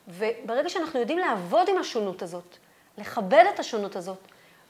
וברגע 0.07 0.69
שאנחנו 0.69 0.99
יודעים 0.99 1.19
לעבוד 1.19 1.69
עם 1.69 1.77
השונות 1.77 2.21
הזאת, 2.21 2.57
לכבד 2.97 3.43
את 3.53 3.59
השונות 3.59 3.95
הזאת 3.95 4.17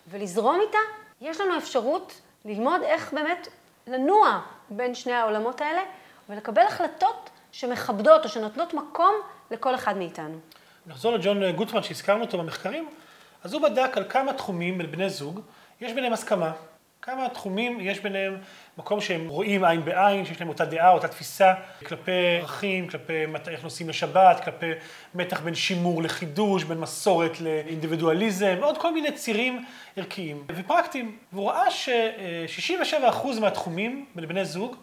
ולזרום 0.08 0.62
איתה, 0.62 0.78
יש 1.22 1.42
לנו 1.42 1.58
אפשרות 1.58 2.22
ללמוד 2.46 2.82
איך 2.82 3.14
באמת 3.14 3.48
לנוע 3.88 4.42
בין 4.70 4.96
שני 4.96 5.14
העולמות 5.14 5.62
האלה 5.62 5.82
ולקבל 6.30 6.62
החלטות 6.62 7.30
שמכבדות 7.52 8.24
או 8.24 8.30
שנותנות 8.30 8.74
מקום 8.74 9.14
לכל 9.52 9.76
אחד 9.76 9.98
מאיתנו. 9.98 10.40
נחזור 10.88 11.12
לג'ון 11.12 11.52
גוטמן 11.52 11.84
שהזכרנו 11.84 12.24
אותו 12.24 12.38
במחקרים, 12.38 12.90
אז 13.44 13.54
הוא 13.54 13.62
בדק 13.62 13.98
על 13.98 14.04
כמה 14.10 14.34
תחומים 14.34 14.78
בין 14.78 14.92
בני 14.92 15.10
זוג 15.10 15.42
יש 15.82 15.94
ביניהם 15.94 16.14
הסכמה. 16.14 16.52
כמה 17.02 17.30
תחומים 17.30 17.78
יש 17.82 18.00
ביניהם 18.00 18.38
מקום 18.78 19.02
שהם 19.02 19.30
רואים 19.30 19.64
עין 19.64 19.86
בעין, 19.86 20.26
שיש 20.26 20.40
להם 20.40 20.50
אותה 20.50 20.66
דעה, 20.66 20.92
אותה 20.92 21.08
תפיסה, 21.08 21.54
כלפי 21.86 22.12
ערכים, 22.40 22.88
כלפי 22.88 23.14
איך 23.48 23.64
נוסעים 23.64 23.90
לשבת, 23.90 24.44
כלפי 24.44 24.72
מתח 25.16 25.42
בין 25.42 25.56
שימור 25.56 26.04
לחידוש, 26.04 26.64
בין 26.64 26.78
מסורת 26.78 27.42
לאינדיבידואליזם, 27.42 28.56
ועוד 28.62 28.78
כל 28.78 28.94
מיני 28.94 29.12
צירים 29.12 29.66
ערכיים 29.98 30.44
ופרקטיים. 30.56 31.18
והוא 31.34 31.50
ראה 31.50 31.72
ש-67% 31.72 33.40
מהתחומים 33.42 34.06
בין 34.16 34.28
בני 34.28 34.46
זוג, 34.46 34.76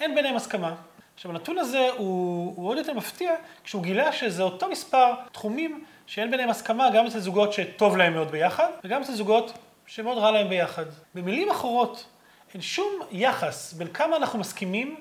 אין 0.00 0.14
ביניהם 0.14 0.36
הסכמה. 0.36 0.74
עכשיו, 1.14 1.30
הנתון 1.30 1.58
הזה 1.58 1.88
הוא, 1.96 2.52
הוא 2.56 2.68
עוד 2.68 2.78
יותר 2.78 2.94
מפתיע, 2.94 3.34
כשהוא 3.64 3.82
גילה 3.82 4.12
שזה 4.12 4.42
אותו 4.42 4.68
מספר 4.68 5.12
תחומים 5.32 5.84
שאין 6.06 6.30
ביניהם 6.30 6.48
הסכמה 6.50 6.90
גם 6.90 7.06
אצל 7.06 7.18
זוגות 7.18 7.52
שטוב 7.52 7.96
להם 7.96 8.14
מאוד 8.14 8.30
ביחד, 8.30 8.68
וגם 8.84 9.02
אצל 9.02 9.12
זוגות 9.12 9.52
שמאוד 9.86 10.18
רע 10.18 10.30
להם 10.30 10.48
ביחד. 10.48 10.84
במילים 11.14 11.50
אחרות, 11.50 12.06
אין 12.54 12.62
שום 12.62 12.92
יחס 13.10 13.72
בין 13.72 13.88
כמה 13.88 14.16
אנחנו 14.16 14.38
מסכימים 14.38 14.96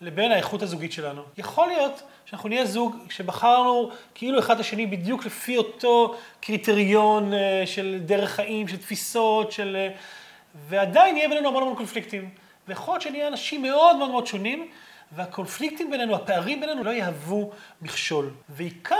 לבין 0.00 0.32
האיכות 0.32 0.62
הזוגית 0.62 0.92
שלנו. 0.92 1.22
יכול 1.38 1.66
להיות 1.66 2.02
שאנחנו 2.24 2.48
נהיה 2.48 2.64
זוג 2.64 2.96
שבחרנו 3.10 3.90
כאילו 4.14 4.38
אחד 4.38 4.54
את 4.54 4.60
השני 4.60 4.86
בדיוק 4.86 5.26
לפי 5.26 5.56
אותו 5.56 6.14
קריטריון 6.40 7.34
אה, 7.34 7.62
של 7.66 7.98
דרך 8.06 8.30
חיים, 8.30 8.68
של 8.68 8.76
תפיסות, 8.76 9.52
של... 9.52 9.76
אה, 9.76 9.94
ועדיין 10.68 11.16
יהיה 11.16 11.28
בינינו 11.28 11.48
המון 11.48 11.62
המון 11.62 11.76
קונפליקטים. 11.76 12.30
ויכול 12.68 12.94
להיות 12.94 13.02
שנהיה 13.02 13.28
אנשים 13.28 13.62
מאוד 13.62 13.96
מאוד 13.96 14.10
מאוד 14.10 14.26
שונים, 14.26 14.70
והקונפליקטים 15.12 15.90
בינינו, 15.90 16.14
הפערים 16.14 16.60
בינינו 16.60 16.84
לא 16.84 16.90
יהוו 16.90 17.52
מכשול. 17.82 18.30
ועיקר, 18.48 18.96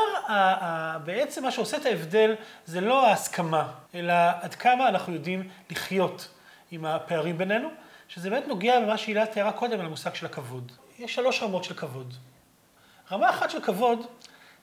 בעצם 1.04 1.42
מה 1.42 1.50
שעושה 1.50 1.76
את 1.76 1.86
ההבדל 1.86 2.34
זה 2.66 2.80
לא 2.80 3.06
ההסכמה, 3.06 3.68
אלא 3.94 4.14
עד 4.40 4.54
כמה 4.54 4.88
אנחנו 4.88 5.14
יודעים 5.14 5.48
לחיות 5.70 6.28
עם 6.70 6.84
הפערים 6.84 7.38
בינינו, 7.38 7.68
שזה 8.08 8.30
באמת 8.30 8.48
נוגע 8.48 8.80
במה 8.80 8.96
שהילה 8.96 9.26
תיארה 9.26 9.52
קודם 9.52 9.80
על 9.80 9.86
המושג 9.86 10.14
של 10.14 10.26
הכבוד. 10.26 10.72
יש 10.98 11.14
שלוש 11.14 11.42
רמות 11.42 11.64
של 11.64 11.74
כבוד. 11.74 12.14
רמה 13.12 13.30
אחת 13.30 13.50
של 13.50 13.60
כבוד 13.60 14.06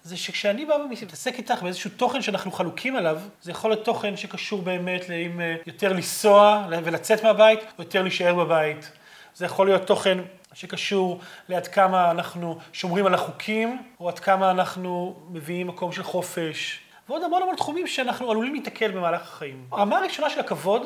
זה 0.04 0.18
שכשאני 0.18 0.66
בא 0.66 0.74
ומתעסק 0.74 1.34
איתך 1.38 1.64
באיזשהו 1.64 1.92
תוכן 1.98 2.22
שאנחנו 2.22 2.52
חלוקים 2.52 2.96
עליו, 2.96 3.20
זה 3.42 3.52
יכול 3.52 3.72
להיות 3.72 3.86
תוכן 3.86 4.18
שקשור 4.18 4.62
באמת 4.62 5.10
לאם 5.10 5.42
אה, 5.42 5.56
יותר 5.66 5.94
לנסוע 5.94 6.68
ולצאת 6.84 7.24
מהבית, 7.24 7.60
או 7.60 7.84
יותר 7.84 8.02
להישאר 8.02 8.36
בבית. 8.36 8.92
זה 9.36 9.46
יכול 9.46 9.68
להיות 9.68 9.88
תוכן 9.88 10.18
שקשור 10.58 11.20
לעד 11.50 11.68
כמה 11.68 12.12
אנחנו 12.12 12.60
שומרים 12.74 13.06
על 13.06 13.14
החוקים, 13.14 13.84
או 14.00 14.10
עד 14.10 14.20
כמה 14.20 14.52
אנחנו 14.52 15.16
מביאים 15.30 15.68
מקום 15.68 15.92
של 15.92 16.04
חופש, 16.04 16.80
ועוד 17.10 17.24
המון 17.24 17.42
המון 17.42 17.56
תחומים 17.56 17.88
שאנחנו 17.88 18.32
עלולים 18.32 18.54
להתקל 18.54 18.92
במהלך 18.92 19.22
החיים. 19.22 19.66
הרמה 19.72 19.98
הראשונה 19.98 20.30
של 20.30 20.40
הכבוד 20.40 20.82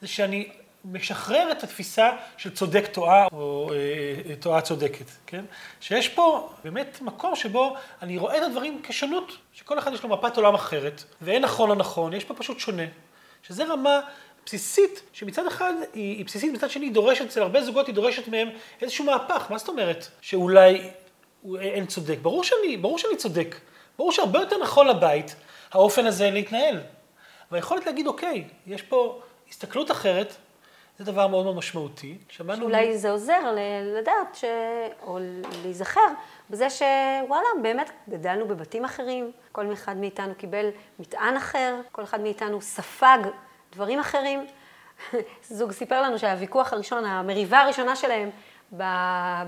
זה 0.00 0.08
שאני 0.08 0.48
משחרר 0.84 1.52
את 1.52 1.64
התפיסה 1.64 2.10
של 2.36 2.50
צודק 2.50 2.86
טועה 2.92 3.26
או 3.32 3.70
אה, 3.72 3.76
אה, 4.30 4.36
טועה 4.36 4.60
צודקת, 4.60 5.06
כן? 5.26 5.44
שיש 5.80 6.08
פה 6.08 6.52
באמת 6.64 6.98
מקום 7.00 7.36
שבו 7.36 7.76
אני 8.02 8.18
רואה 8.18 8.38
את 8.38 8.42
הדברים 8.42 8.80
כשונות, 8.82 9.36
שכל 9.52 9.78
אחד 9.78 9.92
יש 9.92 10.02
לו 10.02 10.08
מפת 10.08 10.36
עולם 10.36 10.54
אחרת, 10.54 11.04
ואין 11.20 11.42
נכון 11.42 11.70
או 11.70 11.74
נכון, 11.74 12.12
יש 12.12 12.24
פה 12.24 12.34
פשוט 12.34 12.60
שונה. 12.60 12.86
שזה 13.42 13.64
רמה 13.64 14.00
בסיסית, 14.46 15.02
שמצד 15.12 15.46
אחד 15.46 15.72
היא, 15.94 16.16
היא 16.16 16.24
בסיסית, 16.24 16.52
מצד 16.52 16.70
שני 16.70 16.86
היא 16.86 16.92
דורשת, 16.92 17.24
אצל 17.24 17.42
הרבה 17.42 17.62
זוגות 17.62 17.86
היא 17.86 17.94
דורשת 17.94 18.28
מהם 18.28 18.48
איזשהו 18.80 19.04
מהפך. 19.04 19.46
מה 19.50 19.58
זאת 19.58 19.68
אומרת? 19.68 20.06
שאולי 20.20 20.90
אין 21.60 21.86
צודק. 21.86 22.18
ברור 22.22 22.44
שאני, 22.44 22.76
ברור 22.76 22.98
שאני 22.98 23.16
צודק. 23.16 23.56
ברור 23.98 24.12
שהרבה 24.12 24.40
יותר 24.40 24.58
נכון 24.58 24.88
לבית 24.88 25.36
האופן 25.72 26.06
הזה 26.06 26.30
להתנהל. 26.30 26.80
והיכולת 27.50 27.86
להגיד, 27.86 28.06
אוקיי, 28.06 28.44
יש 28.66 28.82
פה 28.82 29.20
הסתכלות 29.48 29.90
אחרת, 29.90 30.34
זה 30.98 31.04
דבר 31.04 31.26
מאוד 31.26 31.44
מאוד 31.44 31.56
משמעותי. 31.56 32.18
שמענו... 32.28 32.62
שאולי 32.62 32.98
זה 32.98 33.10
עוזר 33.10 33.54
לדעת, 33.98 34.34
ש... 34.34 34.44
או 35.02 35.18
להיזכר 35.62 36.06
בזה 36.50 36.70
שוואלה, 36.70 37.48
באמת 37.62 37.90
גדלנו 38.08 38.48
בבתים 38.48 38.84
אחרים, 38.84 39.32
כל 39.52 39.72
אחד 39.72 39.96
מאיתנו 39.96 40.34
קיבל 40.34 40.68
מטען 40.98 41.36
אחר, 41.36 41.80
כל 41.92 42.02
אחד 42.02 42.20
מאיתנו 42.20 42.60
ספג 42.60 43.18
דברים 43.72 43.98
אחרים. 43.98 44.46
זוג 45.48 45.72
סיפר 45.72 46.02
לנו 46.02 46.18
שהוויכוח 46.18 46.72
הראשון, 46.72 47.04
המריבה 47.04 47.60
הראשונה 47.60 47.96
שלהם 47.96 48.30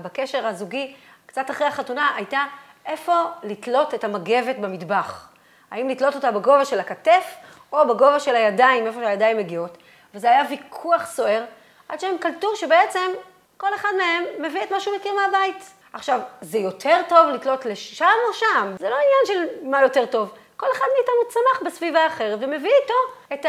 בקשר 0.01 0.47
הזוגי, 0.47 0.95
קצת 1.25 1.51
אחרי 1.51 1.67
החתונה, 1.67 2.11
הייתה 2.15 2.45
איפה 2.85 3.23
לתלות 3.43 3.93
את 3.93 4.03
המגבת 4.03 4.55
במטבח. 4.55 5.29
האם 5.71 5.89
לתלות 5.89 6.15
אותה 6.15 6.31
בגובה 6.31 6.65
של 6.65 6.79
הכתף 6.79 7.35
או 7.73 7.87
בגובה 7.87 8.19
של 8.19 8.35
הידיים, 8.35 8.87
איפה 8.87 8.99
שהידיים 8.99 9.37
מגיעות. 9.37 9.77
וזה 10.13 10.29
היה 10.29 10.43
ויכוח 10.49 11.05
סוער, 11.05 11.43
עד 11.89 11.99
שהם 11.99 12.17
קלטו 12.17 12.55
שבעצם 12.55 13.11
כל 13.57 13.75
אחד 13.75 13.89
מהם 13.97 14.23
מביא 14.39 14.63
את 14.63 14.71
מה 14.71 14.79
שהוא 14.79 14.95
מכיר 14.97 15.13
מהבית. 15.13 15.73
עכשיו, 15.93 16.19
זה 16.41 16.57
יותר 16.57 17.01
טוב 17.09 17.27
לתלות 17.27 17.65
לשם 17.65 18.05
או 18.27 18.33
שם? 18.33 18.75
זה 18.79 18.89
לא 18.89 18.95
עניין 18.95 19.49
של 19.49 19.69
מה 19.69 19.81
יותר 19.81 20.05
טוב. 20.05 20.33
כל 20.57 20.67
אחד 20.73 20.85
מאיתנו 20.97 21.29
צמח 21.29 21.67
בסביבה 21.67 22.07
אחרת 22.07 22.39
ומביא 22.41 22.71
איתו 22.81 22.93
את 23.33 23.45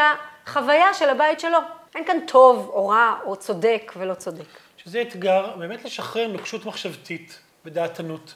החוויה 0.47 0.95
של 0.95 1.09
הבית 1.09 1.41
שלו. 1.41 1.59
אין 1.95 2.05
כאן 2.05 2.17
טוב 2.27 2.71
או 2.73 2.89
רע 2.89 3.15
או 3.25 3.37
צודק 3.37 3.93
ולא 3.97 4.15
צודק. 4.15 4.45
שזה 4.77 5.03
אתגר 5.03 5.57
באמת 5.57 5.85
לשחרר 5.85 6.29
נוקשות 6.29 6.67
מחשבתית 6.67 7.41
ודעתנות, 7.65 8.35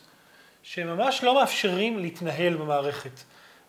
שממש 0.63 1.25
לא 1.25 1.35
מאפשרים 1.35 1.99
להתנהל 1.99 2.57
במערכת. 2.57 3.11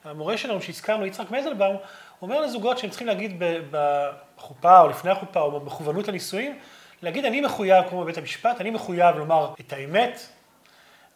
המורה 0.04 0.38
שלנו 0.38 0.62
שהזכרנו, 0.62 1.06
יצחק 1.06 1.32
מזלבאום, 1.32 1.78
אומר 2.22 2.42
לזוגות 2.42 2.78
שהם 2.78 2.90
צריכים 2.90 3.08
להגיד 3.08 3.44
בחופה 3.72 4.80
או 4.80 4.88
לפני 4.90 5.12
החופה 5.12 5.40
או 5.40 5.60
במכוונות 5.60 6.08
לנישואים, 6.08 6.60
להגיד 7.02 7.26
אני 7.26 7.42
מחויב, 7.42 7.90
כמו 7.90 8.02
בבית 8.02 8.18
המשפט, 8.18 8.62
אני 8.62 8.70
מחויב 8.70 9.16
לומר 9.16 9.54
את 9.60 9.74
האמת, 9.74 10.20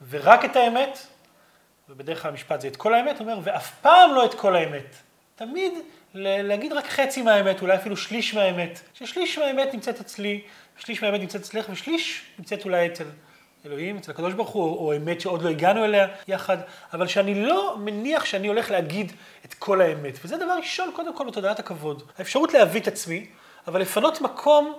ורק 0.10 0.46
את 0.46 0.56
האמת, 0.56 1.00
ובדרך 1.90 2.22
כלל 2.22 2.32
המשפט 2.32 2.62
זה 2.62 2.68
את 2.68 2.76
כל 2.76 2.94
האמת, 2.94 3.20
אומר, 3.20 3.40
ואף 3.44 3.72
פעם 3.82 4.14
לא 4.14 4.26
את 4.26 4.34
כל 4.34 4.56
האמת. 4.56 4.96
תמיד 5.36 5.74
להגיד 6.14 6.74
רק 6.74 6.86
חצי 6.86 7.22
מהאמת, 7.22 7.62
אולי 7.62 7.76
אפילו 7.76 7.98
שליש 7.98 8.34
מהאמת. 8.34 8.80
ששליש 8.94 9.40
מהאמת 9.40 9.74
נמצאת 9.74 10.00
אצלי, 10.00 10.42
שליש 10.78 11.04
מהאמת 11.04 11.20
נמצאת 11.22 11.42
אצלך, 11.42 11.66
ושליש 11.70 12.24
נמצאת 12.40 12.66
אולי 12.66 12.88
אצל 12.88 13.04
אלוהים, 13.66 13.98
אצל 13.98 14.12
הקדוש 14.12 14.34
ברוך 14.34 14.50
הוא, 14.50 14.78
או 14.78 14.96
אמת 14.98 15.22
שעוד 15.22 15.42
לא 15.42 15.50
הגענו 15.50 15.86
אליה 15.86 16.08
יחד, 16.28 16.58
אבל 16.94 17.08
שאני 17.08 17.46
לא 17.46 17.78
מניח 17.80 18.26
שאני 18.26 18.48
הולך 18.48 18.72
להגיד 18.72 19.12
את 19.46 19.54
כל 19.54 19.82
האמת. 19.82 20.20
וזה 20.26 20.38
דבר 20.38 20.58
ראשון, 20.58 20.92
קודם 20.96 21.16
כל, 21.16 21.28
בתודעת 21.28 21.60
הכבוד. 21.60 22.04
האפשרות 22.18 22.54
להביא 22.54 22.82
את 22.82 22.88
עצמי, 22.88 23.26
אבל 23.68 23.82
לפנות 23.82 24.22
מקום 24.22 24.74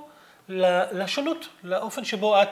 לשונות, 0.49 1.49
לאופן 1.63 2.05
שבו 2.05 2.43
את 2.43 2.49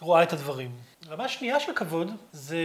רואה 0.00 0.22
את 0.22 0.32
הדברים. 0.32 0.70
רמה 1.08 1.28
שנייה 1.28 1.60
של 1.60 1.72
כבוד 1.74 2.12
זה 2.32 2.58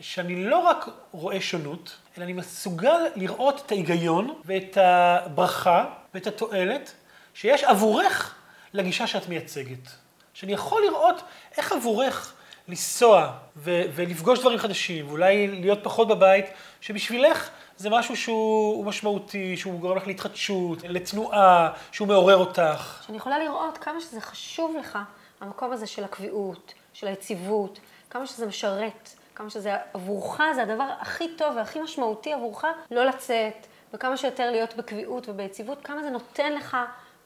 שאני 0.00 0.44
לא 0.44 0.58
רק 0.58 0.88
רואה 1.12 1.40
שונות, 1.40 1.96
אלא 2.16 2.24
אני 2.24 2.32
מסוגל 2.32 3.00
לראות 3.16 3.62
את 3.66 3.72
ההיגיון 3.72 4.34
ואת 4.44 4.78
הברכה 4.80 5.84
ואת 6.14 6.26
התועלת 6.26 6.92
שיש 7.34 7.64
עבורך 7.64 8.34
לגישה 8.72 9.06
שאת 9.06 9.28
מייצגת. 9.28 9.88
שאני 10.34 10.52
יכול 10.52 10.82
לראות 10.82 11.22
איך 11.56 11.72
עבורך 11.72 12.34
לנסוע 12.68 13.32
ו- 13.56 13.82
ולפגוש 13.94 14.38
דברים 14.40 14.58
חדשים, 14.58 15.08
ואולי 15.08 15.46
להיות 15.46 15.78
פחות 15.82 16.08
בבית, 16.08 16.44
שבשבילך 16.80 17.48
זה 17.76 17.90
משהו 17.90 18.16
שהוא 18.16 18.84
משמעותי, 18.84 19.56
שהוא 19.56 19.80
גורם 19.80 19.96
לך 19.96 20.06
להתחדשות, 20.06 20.82
לתנועה, 20.82 21.72
שהוא 21.92 22.08
מעורר 22.08 22.36
אותך. 22.36 23.02
שאני 23.06 23.16
יכולה 23.16 23.38
לראות 23.38 23.78
כמה 23.78 24.00
שזה 24.00 24.20
חשוב 24.20 24.76
לך, 24.80 24.98
המקום 25.40 25.72
הזה 25.72 25.86
של 25.86 26.04
הקביעות, 26.04 26.74
של 26.92 27.06
היציבות, 27.06 27.78
כמה 28.10 28.26
שזה 28.26 28.46
משרת, 28.46 29.14
כמה 29.36 29.50
שזה 29.50 29.76
עבורך, 29.94 30.40
זה 30.54 30.62
הדבר 30.62 30.88
הכי 31.00 31.36
טוב 31.36 31.56
והכי 31.56 31.80
משמעותי 31.80 32.32
עבורך, 32.32 32.64
לא 32.90 33.04
לצאת, 33.04 33.66
וכמה 33.94 34.16
שיותר 34.16 34.50
להיות 34.50 34.76
בקביעות 34.76 35.28
וביציבות, 35.28 35.84
כמה 35.84 36.02
זה 36.02 36.10
נותן 36.10 36.52
לך 36.52 36.76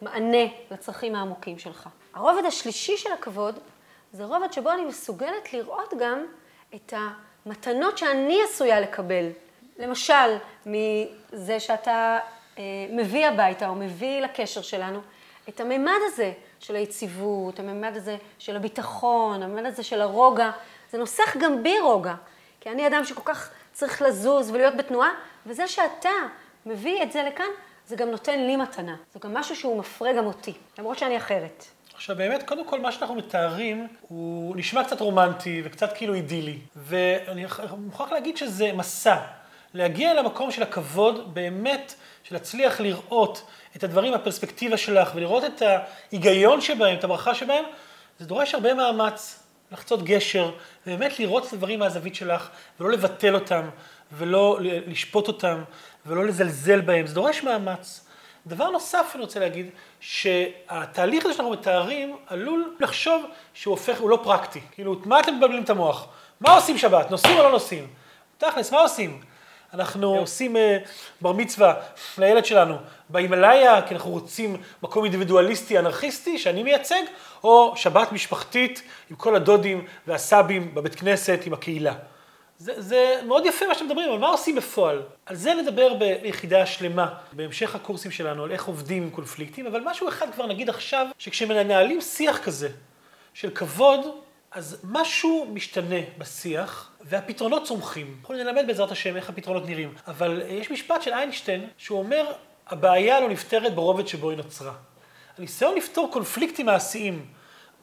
מענה 0.03 0.47
לצרכים 0.71 1.15
העמוקים 1.15 1.59
שלך. 1.59 1.89
הרובד 2.15 2.45
השלישי 2.47 2.97
של 2.97 3.13
הכבוד 3.13 3.59
זה 4.13 4.25
רובד 4.25 4.53
שבו 4.53 4.71
אני 4.71 4.85
מסוגלת 4.85 5.53
לראות 5.53 5.95
גם 5.99 6.27
את 6.75 6.95
המתנות 7.47 7.99
שאני 7.99 8.39
עשויה 8.45 8.81
לקבל. 8.81 9.29
למשל, 9.79 10.37
מזה 10.67 11.61
שאתה 11.61 12.19
אה, 12.59 12.63
מביא 12.91 13.27
הביתה 13.27 13.69
או 13.69 13.75
מביא 13.75 14.21
לקשר 14.21 14.63
שלנו 14.63 15.01
את 15.49 15.61
הממד 15.61 15.99
הזה 16.07 16.33
של 16.61 16.77
היציבות, 16.77 17.59
הממד 17.59 17.97
הזה 17.97 18.17
של 18.39 18.57
הביטחון, 18.57 19.43
הממד 19.43 19.67
הזה 19.67 19.83
של 19.83 20.01
הרוגע. 20.01 20.51
זה 20.91 20.99
נוסח 20.99 21.37
גם 21.41 21.63
בי 21.63 21.81
רוגע, 21.81 22.15
כי 22.61 22.71
אני 22.71 22.87
אדם 22.87 23.05
שכל 23.05 23.23
כך 23.25 23.51
צריך 23.73 24.03
לזוז 24.03 24.51
ולהיות 24.51 24.77
בתנועה, 24.77 25.11
וזה 25.47 25.69
שאתה 25.69 26.09
מביא 26.67 27.03
את 27.03 27.13
זה 27.13 27.23
לכאן, 27.23 27.51
זה 27.87 27.97
גם 27.97 28.09
נותן 28.09 28.41
לי 28.41 28.57
מתנה. 28.57 28.97
זה 29.13 29.19
גם 29.23 29.35
משהו 29.35 29.57
שהוא 29.57 29.79
מפרה 29.79 30.13
גם 30.13 30.27
אותי, 30.27 30.53
למרות 30.79 30.99
שאני 30.99 31.17
אחרת. 31.17 31.65
עכשיו 31.95 32.17
באמת, 32.17 32.43
קודם 32.43 32.65
כל 32.65 32.81
מה 32.81 32.93
שאנחנו 32.93 33.15
מתארים 33.15 33.89
הוא 34.01 34.57
נשמע 34.57 34.85
קצת 34.85 35.01
רומנטי 35.01 35.63
וקצת 35.65 35.93
כאילו 35.97 36.15
אידילי. 36.15 36.59
ואני 36.77 37.45
מוכרח 37.79 38.13
להגיד 38.13 38.37
שזה 38.37 38.73
מסע. 38.73 39.17
להגיע 39.75 40.15
למקום 40.15 40.51
של 40.51 40.63
הכבוד, 40.63 41.35
באמת, 41.35 41.95
של 42.23 42.35
להצליח 42.35 42.81
לראות 42.81 43.47
את 43.77 43.85
הדברים 43.85 44.15
בפרספקטיבה 44.15 44.77
שלך 44.77 45.11
ולראות 45.15 45.45
את 45.45 45.63
ההיגיון 45.63 46.61
שבהם, 46.61 46.99
את 46.99 47.05
הברכה 47.05 47.35
שבהם, 47.35 47.65
זה 48.19 48.27
דורש 48.27 48.55
הרבה 48.55 48.75
מאמץ 48.75 49.43
לחצות 49.73 50.03
גשר, 50.03 50.51
ובאמת 50.87 51.19
לראות 51.19 51.47
את 51.47 51.53
הדברים 51.53 51.79
מהזווית 51.79 52.15
שלך, 52.15 52.49
ולא 52.81 52.91
לבטל 52.91 53.35
אותם, 53.35 53.69
ולא 54.13 54.59
לשפוט 54.61 55.29
אותם, 55.29 55.63
ולא 56.07 56.27
לזלזל 56.27 56.81
בהם. 56.81 57.07
זה 57.07 57.15
דורש 57.15 57.43
מאמץ. 57.43 58.07
דבר 58.47 58.71
נוסף 58.71 59.13
אני 59.15 59.23
רוצה 59.23 59.41
להגיד, 59.41 59.67
שהתהליך 60.01 61.25
הזה 61.25 61.35
שאנחנו 61.35 61.53
מתארים 61.53 62.17
עלול 62.27 62.77
לחשוב 62.81 63.25
שהוא 63.55 63.73
הופך, 63.73 64.01
הוא 64.01 64.11
לא 64.11 64.21
פרקטי. 64.23 64.61
כאילו, 64.73 64.97
מה 65.05 65.21
אתם 65.21 65.37
מבלבלים 65.37 65.63
את 65.63 65.71
המוח? 65.71 66.07
מה 66.41 66.55
עושים 66.55 66.79
שבת? 66.79 67.11
נוסעים 67.11 67.39
או 67.39 67.43
לא 67.43 67.51
נוסעים? 67.51 67.87
תכלס, 68.39 68.73
מה 68.73 68.81
עושים? 68.81 69.21
אנחנו 69.75 70.15
עושים 70.15 70.57
uh, 70.57 70.59
בר 71.21 71.33
מצווה 71.33 71.75
לילד 72.19 72.45
שלנו 72.45 72.77
בהימאליה, 73.09 73.83
כי 73.83 73.95
אנחנו 73.95 74.11
רוצים 74.11 74.57
מקום 74.83 75.05
אינדיבידואליסטי 75.05 75.79
אנרכיסטי 75.79 76.39
שאני 76.39 76.63
מייצג, 76.63 77.03
או 77.45 77.73
שבת 77.77 78.13
משפחתית 78.13 78.83
עם 79.11 79.17
כל 79.17 79.37
הדודים 79.37 79.87
והסבים 80.07 80.75
בבית 80.75 80.95
כנסת 80.95 81.41
עם 81.47 81.53
הקהילה. 81.53 81.95
זה, 82.59 82.73
זה 82.77 83.21
מאוד 83.27 83.47
יפה 83.47 83.67
מה 83.67 83.75
שאתם 83.75 83.87
מדברים, 83.87 84.11
אבל 84.11 84.19
מה 84.19 84.29
עושים 84.29 84.57
בפועל? 84.57 85.03
על 85.27 85.37
זה 85.37 85.55
נדבר 85.55 85.95
ביחידה 85.95 86.67
שלמה, 86.67 87.15
בהמשך 87.33 87.75
הקורסים 87.75 88.11
שלנו, 88.11 88.45
על 88.45 88.53
איך 88.53 88.65
עובדים 88.65 89.03
עם 89.03 89.11
קונפליקטים, 89.11 89.67
אבל 89.67 89.81
משהו 89.85 90.09
אחד 90.09 90.27
כבר 90.35 90.47
נגיד 90.47 90.69
עכשיו, 90.69 91.07
שכשמנהלים 91.19 92.01
שיח 92.01 92.39
כזה 92.39 92.69
של 93.35 93.51
כבוד, 93.51 94.01
אז 94.51 94.77
משהו 94.85 95.47
משתנה 95.53 96.01
בשיח, 96.19 96.91
והפתרונות 97.01 97.67
צומחים. 97.67 98.17
אנחנו 98.21 98.35
נלמד 98.35 98.65
בעזרת 98.67 98.91
השם 98.91 99.17
איך 99.17 99.29
הפתרונות 99.29 99.67
נראים, 99.67 99.95
אבל 100.07 100.43
יש 100.49 100.71
משפט 100.71 101.03
של 101.03 101.13
איינשטיין, 101.13 101.69
שהוא 101.79 101.99
אומר, 101.99 102.33
הבעיה 102.67 103.21
לא 103.21 103.29
נפתרת 103.29 103.75
ברובד 103.75 104.09
שבו 104.09 104.31
היא 104.31 104.37
נוצרה. 104.37 104.73
הניסיון 105.39 105.75
לפתור 105.77 106.09
קונפליקטים 106.13 106.67
מעשיים 106.67 107.27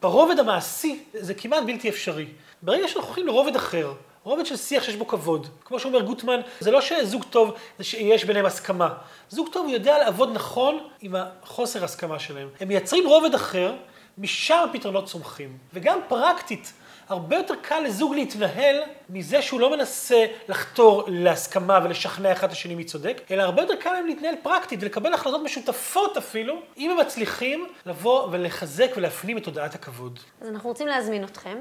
ברובד 0.02 0.40
המעשי 0.40 1.04
זה 1.14 1.34
כמעט 1.34 1.64
בלתי 1.66 1.90
אפשרי. 1.90 2.26
ברגע 2.62 2.88
שאנחנו 2.88 3.08
הולכים 3.08 3.28
לרובד 3.28 3.56
אחר, 3.56 3.94
רובד 4.24 4.46
של 4.46 4.58
שיח 4.58 4.84
שיש 4.84 4.96
בו 4.96 5.08
כבוד. 5.08 5.48
כמו 5.66 5.80
שאומר 5.80 6.02
גוטמן, 6.02 6.40
זה 6.60 6.72
לא 6.72 6.82
שזוג 6.82 7.24
טוב, 7.30 7.56
זה 7.78 7.84
שיש 7.84 8.26
ביניהם 8.26 8.46
הסכמה. 8.46 8.94
זוג 9.30 9.50
טוב 9.54 9.70
יודע 9.70 9.98
לעבוד 9.98 10.30
נכון 10.34 10.88
עם 11.02 11.16
החוסר 11.16 11.84
הסכמה 11.84 12.20
שלהם. 12.20 12.50
הם 12.60 12.68
מייצרים 12.68 13.08
רובד 13.08 13.34
אחר, 13.34 13.76
משם 14.18 14.66
הפתרונות 14.70 15.06
צומחים. 15.06 15.58
וגם 15.74 16.00
פרקטית, 16.08 16.74
הרבה 17.10 17.36
יותר 17.36 17.54
קל 17.62 17.80
לזוג 17.80 18.14
להתנהל 18.14 18.76
מזה 19.10 19.42
שהוא 19.42 19.60
לא 19.60 19.72
מנסה 19.72 20.26
לחתור 20.48 21.04
להסכמה 21.08 21.80
ולשכנע 21.84 22.32
אחד 22.32 22.48
את 22.48 22.54
השני 22.54 22.76
מי 22.76 22.84
צודק, 22.84 23.22
אלא 23.32 23.44
הרבה 23.44 23.62
יותר 23.62 23.76
קל 23.76 23.92
להם 23.92 24.08
להתנהל 24.08 24.36
פרקטית 24.44 24.80
ולקבל 24.84 25.14
החלטות 25.14 25.42
משותפות 25.42 26.18
אפילו, 26.18 26.62
אם 26.78 26.92
הם 26.92 26.98
מצליחים 26.98 27.68
לבוא 27.86 28.28
ולחזק 28.32 28.92
ולהפנים 28.96 29.38
את 29.38 29.44
תודעת 29.44 29.76
הכבוד. 29.76 30.20
אז 30.42 30.48
אנחנו 30.50 30.70
רוצים 30.70 30.88
להזמין 30.88 31.24
אתכם 31.24 31.58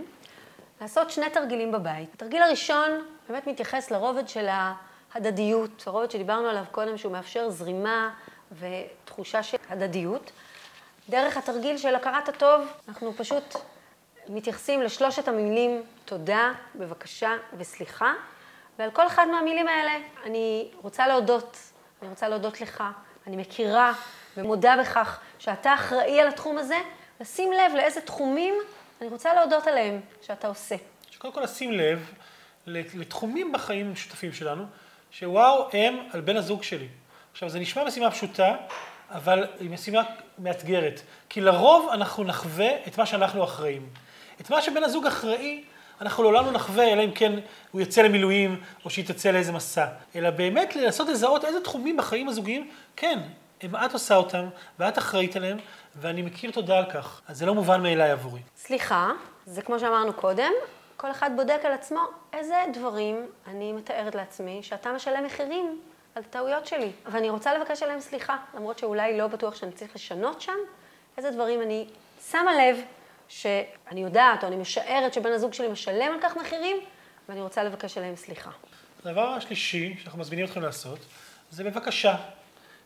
לעשות 0.81 1.11
שני 1.11 1.31
תרגילים 1.31 1.73
בבית. 1.73 2.15
התרגיל 2.15 2.43
הראשון 2.43 2.91
באמת 3.29 3.47
מתייחס 3.47 3.91
לרובד 3.91 4.29
של 4.29 4.47
ההדדיות, 5.15 5.85
הרובד 5.87 6.11
שדיברנו 6.11 6.49
עליו 6.49 6.65
קודם, 6.73 6.99
שהוא 6.99 7.13
מאפשר 7.13 7.51
זרימה 7.51 8.11
ותחושה 8.59 9.43
של 9.43 9.57
הדדיות. 9.69 10.33
דרך 11.09 11.37
התרגיל 11.37 11.79
של 11.79 11.95
הכרת 11.95 12.29
הטוב, 12.29 12.67
אנחנו 12.89 13.13
פשוט 13.17 13.57
מתייחסים 14.29 14.83
לשלושת 14.83 15.29
המילים 15.29 15.83
תודה, 16.05 16.53
בבקשה 16.75 17.31
וסליחה, 17.59 18.13
ועל 18.79 18.91
כל 18.91 19.07
אחד 19.07 19.27
מהמילים 19.29 19.69
האלה 19.69 19.93
אני 20.25 20.69
רוצה 20.83 21.07
להודות, 21.07 21.57
אני 22.03 22.11
רוצה 22.11 22.29
להודות 22.29 22.61
לך, 22.61 22.85
אני 23.27 23.37
מכירה 23.37 23.93
ומודה 24.37 24.77
בכך 24.81 25.21
שאתה 25.39 25.75
אחראי 25.75 26.21
על 26.21 26.29
התחום 26.29 26.59
הזה, 26.59 26.79
לשים 27.21 27.53
לב 27.53 27.73
לאיזה 27.77 28.01
תחומים 28.01 28.55
אני 29.01 29.09
רוצה 29.09 29.35
להודות 29.35 29.67
עליהם 29.67 30.01
שאתה 30.23 30.49
עושה. 30.49 30.77
שקודם 31.11 31.35
כל 31.35 31.41
לשים 31.41 31.73
לב 31.73 32.13
לתחומים 32.67 33.53
בחיים 33.53 33.87
המשותפים 33.87 34.33
שלנו, 34.33 34.65
שוואו, 35.11 35.69
הם 35.73 35.99
על 36.13 36.21
בן 36.21 36.37
הזוג 36.37 36.63
שלי. 36.63 36.89
עכשיו, 37.33 37.49
זה 37.49 37.59
נשמע 37.59 37.85
משימה 37.85 38.11
פשוטה, 38.11 38.57
אבל 39.11 39.47
היא 39.61 39.71
משימה 39.71 40.03
מאתגרת. 40.39 41.01
כי 41.29 41.41
לרוב 41.41 41.89
אנחנו 41.93 42.25
נחווה 42.25 42.69
את 42.87 42.99
מה 42.99 43.07
שאנחנו 43.07 43.45
אחראים. 43.45 43.89
את 44.41 44.51
מה 44.51 44.63
שבן 44.63 44.85
הזוג 44.85 45.07
אחראי, 45.07 45.65
אנחנו 46.01 46.23
לעולם 46.23 46.47
לא 46.47 46.53
נחווה, 46.53 46.93
אלא 46.93 47.05
אם 47.05 47.11
כן 47.11 47.33
הוא 47.71 47.81
יצא 47.81 48.03
למילואים, 48.03 48.61
או 48.85 48.91
שהיא 48.91 49.07
תצא 49.07 49.31
לאיזה 49.31 49.53
מסע. 49.53 49.87
אלא 50.17 50.31
באמת 50.31 50.77
לנסות 50.77 51.09
לזהות 51.09 51.45
איזה 51.45 51.61
תחומים 51.61 51.97
בחיים 51.97 52.29
הזוגיים, 52.29 52.71
כן, 52.97 53.19
אם 53.65 53.77
את 53.77 53.93
עושה 53.93 54.17
אותם, 54.17 54.49
ואת 54.79 54.99
אחראית 54.99 55.37
עליהם, 55.37 55.59
ואני 55.97 56.23
מכיר 56.23 56.51
תודה 56.51 56.79
על 56.79 56.91
כך. 56.91 57.21
אז 57.29 57.39
זה 57.39 57.47
לא 57.47 57.55
מובן 57.55 57.83
מאליי 57.83 58.11
עבורי. 58.11 58.41
סליחה, 58.57 59.11
זה 59.47 59.63
כמו 59.63 59.79
שאמרנו 59.81 60.13
קודם, 60.13 60.53
כל 60.97 61.11
אחד 61.11 61.31
בודק 61.37 61.61
על 61.65 61.73
עצמו 61.73 62.01
איזה 62.33 62.55
דברים 62.73 63.27
אני 63.47 63.73
מתארת 63.73 64.15
לעצמי 64.15 64.63
שאתה 64.63 64.93
משלם 64.93 65.25
מחירים 65.25 65.81
על 66.17 66.23
טעויות 66.23 66.67
שלי. 66.67 66.91
ואני 67.07 67.31
רוצה 67.31 67.59
לבקש 67.59 67.83
עליהם 67.83 68.01
סליחה, 68.01 68.37
למרות 68.55 68.79
שאולי 68.79 69.19
לא 69.19 69.27
בטוח 69.27 69.55
שאני 69.55 69.73
צריך 69.73 69.95
לשנות 69.95 70.41
שם, 70.41 70.57
איזה 71.17 71.31
דברים 71.31 71.63
אני 71.63 71.89
שמה 72.31 72.51
לב 72.55 72.77
שאני 73.29 74.01
יודעת 74.01 74.43
או 74.43 74.49
אני 74.49 74.57
משערת 74.57 75.15
שבן 75.15 75.33
הזוג 75.33 75.53
שלי 75.53 75.69
משלם 75.69 76.13
על 76.13 76.19
כך 76.23 76.37
מחירים, 76.37 76.77
ואני 77.29 77.43
רוצה 77.43 77.63
לבקש 77.63 77.99
עליהם 77.99 78.17
סליחה. 78.17 78.51
הדבר 79.05 79.29
השלישי 79.29 79.97
שאנחנו 79.99 80.19
מזמינים 80.19 80.45
אתכם 80.45 80.63
לעשות, 80.63 80.99
זה 81.51 81.65
בבקשה. 81.65 82.17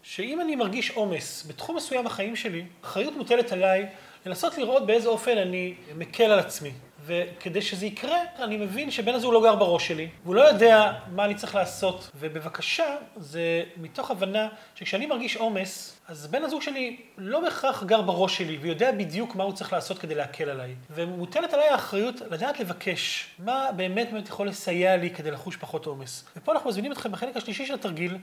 שאם 0.03 0.41
אני 0.41 0.57
מרגיש 0.57 0.91
עומס 0.91 1.47
בתחום 1.49 1.77
מסוים 1.77 2.05
בחיים 2.05 2.37
שלי, 2.37 2.65
אחריות 2.85 3.17
מוטלת 3.17 3.53
עליי 3.53 3.87
לנסות 4.27 4.59
לראות 4.59 4.87
באיזה 4.87 5.09
אופן 5.09 5.39
אני 5.39 5.75
מקל 5.97 6.25
על 6.25 6.39
עצמי. 6.39 6.71
וכדי 7.07 7.63
שזה 7.63 7.87
יקרה, 7.87 8.19
אני 8.39 8.57
מבין 8.57 8.91
שבן 8.91 9.15
הזוג 9.15 9.33
לא 9.33 9.43
גר 9.43 9.57
בראש 9.57 9.89
שלי, 9.89 10.09
והוא 10.25 10.35
לא 10.35 10.41
יודע 10.41 10.93
מה 11.13 11.25
אני 11.25 11.35
צריך 11.35 11.55
לעשות. 11.55 12.11
ובבקשה, 12.15 12.97
זה 13.17 13.63
מתוך 13.77 14.11
הבנה 14.11 14.49
שכשאני 14.75 15.07
מרגיש 15.07 15.37
עומס, 15.37 16.01
אז 16.09 16.27
בן 16.27 16.45
הזוג 16.45 16.63
שלי 16.63 17.01
לא 17.19 17.41
בהכרח 17.41 17.85
גר 17.85 18.03
בראש 18.03 18.39
שלי, 18.39 18.59
ויודע 18.61 18.93
בדיוק 18.93 19.35
מה 19.35 19.45
הוא 19.45 19.53
צריך 19.53 19.73
לעשות 19.73 19.99
כדי 19.99 20.15
להקל 20.15 20.51
עליי. 20.51 20.75
ומוטלת 20.91 21.55
עליי 21.55 21.69
האחריות 21.69 22.15
לדעת 22.31 22.61
לבקש 22.61 23.29
מה 23.39 23.69
באמת 23.77 24.13
באמת 24.13 24.29
יכול 24.29 24.49
לסייע 24.49 24.97
לי 24.97 25.11
כדי 25.11 25.31
לחוש 25.31 25.57
פחות 25.57 25.87
עומס. 25.87 26.25
ופה 26.37 26.53
אנחנו 26.53 26.71
מזמינים 26.71 26.93
אתכם 26.93 27.13
בחלק 27.13 27.37
השלישי 27.37 27.67
של 27.67 27.75
התרגיל, 27.75 28.19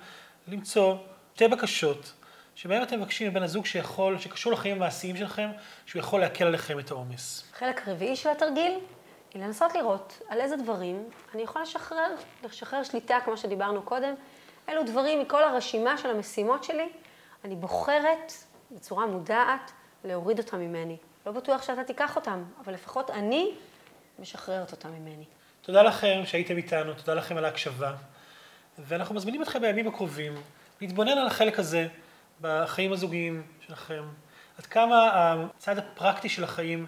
למצוא 0.48 0.96
שתי 1.38 1.48
בקשות. 1.48 2.14
שבהם 2.56 2.84
אתם 2.84 3.00
מבקשים 3.00 3.32
מבן 3.32 3.44
הזוג 3.44 3.66
שיכול, 3.66 4.20
שקשור 4.20 4.54
לחיים 4.54 4.76
המעשיים 4.76 5.18
שלכם, 5.18 5.50
שהוא 5.86 6.00
יכול 6.00 6.20
להקל 6.20 6.46
עליכם 6.46 6.80
את 6.80 6.92
העומס. 6.92 7.44
החלק 7.54 7.88
הרביעי 7.88 8.16
של 8.16 8.30
התרגיל 8.30 8.80
היא 9.34 9.44
לנסות 9.44 9.76
לראות 9.76 10.22
על 10.30 10.42
איזה 10.42 10.56
דברים 10.56 11.10
אני 11.34 11.42
יכולה 11.42 11.64
לשחרר, 11.64 12.08
לשחרר 12.44 12.84
שליטה, 12.84 13.18
כמו 13.26 13.38
שדיברנו 13.38 13.82
קודם. 13.82 14.14
אילו 14.68 14.84
דברים 14.84 15.22
מכל 15.22 15.44
הרשימה 15.44 15.98
של 15.98 16.10
המשימות 16.10 16.64
שלי, 16.64 16.90
אני 17.46 17.56
בוחרת 17.56 18.34
בצורה 18.72 19.06
מודעת 19.06 19.72
להוריד 20.04 20.40
אותם 20.40 20.60
ממני. 20.60 20.98
לא 21.26 21.32
בטוח 21.32 21.64
שאתה 21.64 21.84
תיקח 21.84 22.16
אותם, 22.16 22.44
אבל 22.64 22.74
לפחות 22.74 23.10
אני 23.10 23.52
משחררת 24.20 24.72
אותם 24.72 24.90
ממני. 24.90 25.26
תודה 25.62 25.82
לכם 25.82 26.22
שהייתם 26.26 26.58
איתנו, 26.58 26.94
תודה 26.94 27.14
לכם 27.14 27.38
על 27.38 27.46
ההקשבה, 27.46 27.94
ואנחנו 28.80 29.16
מזמינים 29.16 29.42
אתכם 29.42 29.62
בימים 29.62 29.88
הקרובים 29.88 30.34
להתבונן 30.82 31.12
על 31.12 31.28
החלק 31.28 31.60
הזה. 31.60 31.88
בחיים 32.42 32.94
הזוגיים 32.94 33.44
שלכם, 33.68 34.04
עד 34.58 34.66
כמה 34.66 35.10
הצד 35.58 35.78
הפרקטי 35.78 36.30
של 36.30 36.44
החיים, 36.44 36.86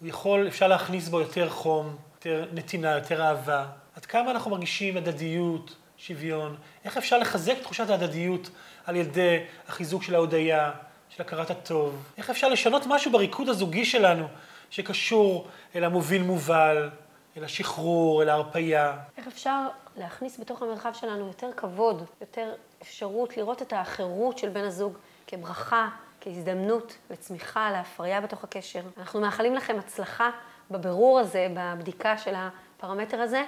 הוא 0.00 0.08
יכול, 0.08 0.48
אפשר 0.48 0.68
להכניס 0.68 1.08
בו 1.08 1.20
יותר 1.20 1.48
חום, 1.48 1.96
יותר 2.14 2.44
נתינה, 2.52 2.90
יותר 2.90 3.22
אהבה, 3.22 3.66
עד 3.96 4.06
כמה 4.06 4.30
אנחנו 4.30 4.50
מרגישים 4.50 4.96
הדדיות, 4.96 5.76
שוויון, 5.96 6.56
איך 6.84 6.96
אפשר 6.96 7.18
לחזק 7.18 7.58
תחושת 7.62 7.90
ההדדיות 7.90 8.50
על 8.84 8.96
ידי 8.96 9.38
החיזוק 9.68 10.02
של 10.02 10.14
ההודיה, 10.14 10.72
של 11.08 11.22
הכרת 11.22 11.50
הטוב, 11.50 12.04
איך 12.18 12.30
אפשר 12.30 12.48
לשנות 12.48 12.82
משהו 12.86 13.12
בריקוד 13.12 13.48
הזוגי 13.48 13.84
שלנו 13.84 14.26
שקשור 14.70 15.48
אל 15.76 15.84
המוביל 15.84 16.22
מובל, 16.22 16.90
אל 17.36 17.44
השחרור, 17.44 18.22
אל 18.22 18.28
ההרפייה. 18.28 18.96
איך 19.16 19.26
אפשר 19.26 19.68
להכניס 19.96 20.40
בתוך 20.40 20.62
המרחב 20.62 20.92
שלנו 20.92 21.26
יותר 21.26 21.50
כבוד, 21.56 22.04
יותר 22.20 22.52
אפשרות 22.82 23.36
לראות 23.36 23.62
את 23.62 23.72
האחרות 23.72 24.38
של 24.38 24.48
בן 24.48 24.64
הזוג 24.64 24.98
כברכה, 25.26 25.88
כהזדמנות 26.20 26.96
לצמיחה, 27.10 27.70
להפריה 27.70 28.20
בתוך 28.20 28.44
הקשר. 28.44 28.80
אנחנו 28.98 29.20
מאחלים 29.20 29.54
לכם 29.54 29.76
הצלחה 29.78 30.30
בבירור 30.70 31.18
הזה, 31.18 31.48
בבדיקה 31.54 32.18
של 32.18 32.34
הפרמטר 32.36 33.20
הזה, 33.20 33.42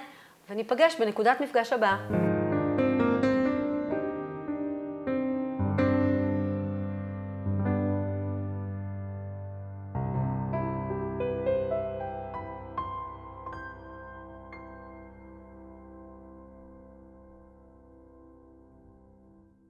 וניפגש 0.49 0.95
בנקודת 0.99 1.41
מפגש 1.41 1.73
הבאה. 1.73 2.28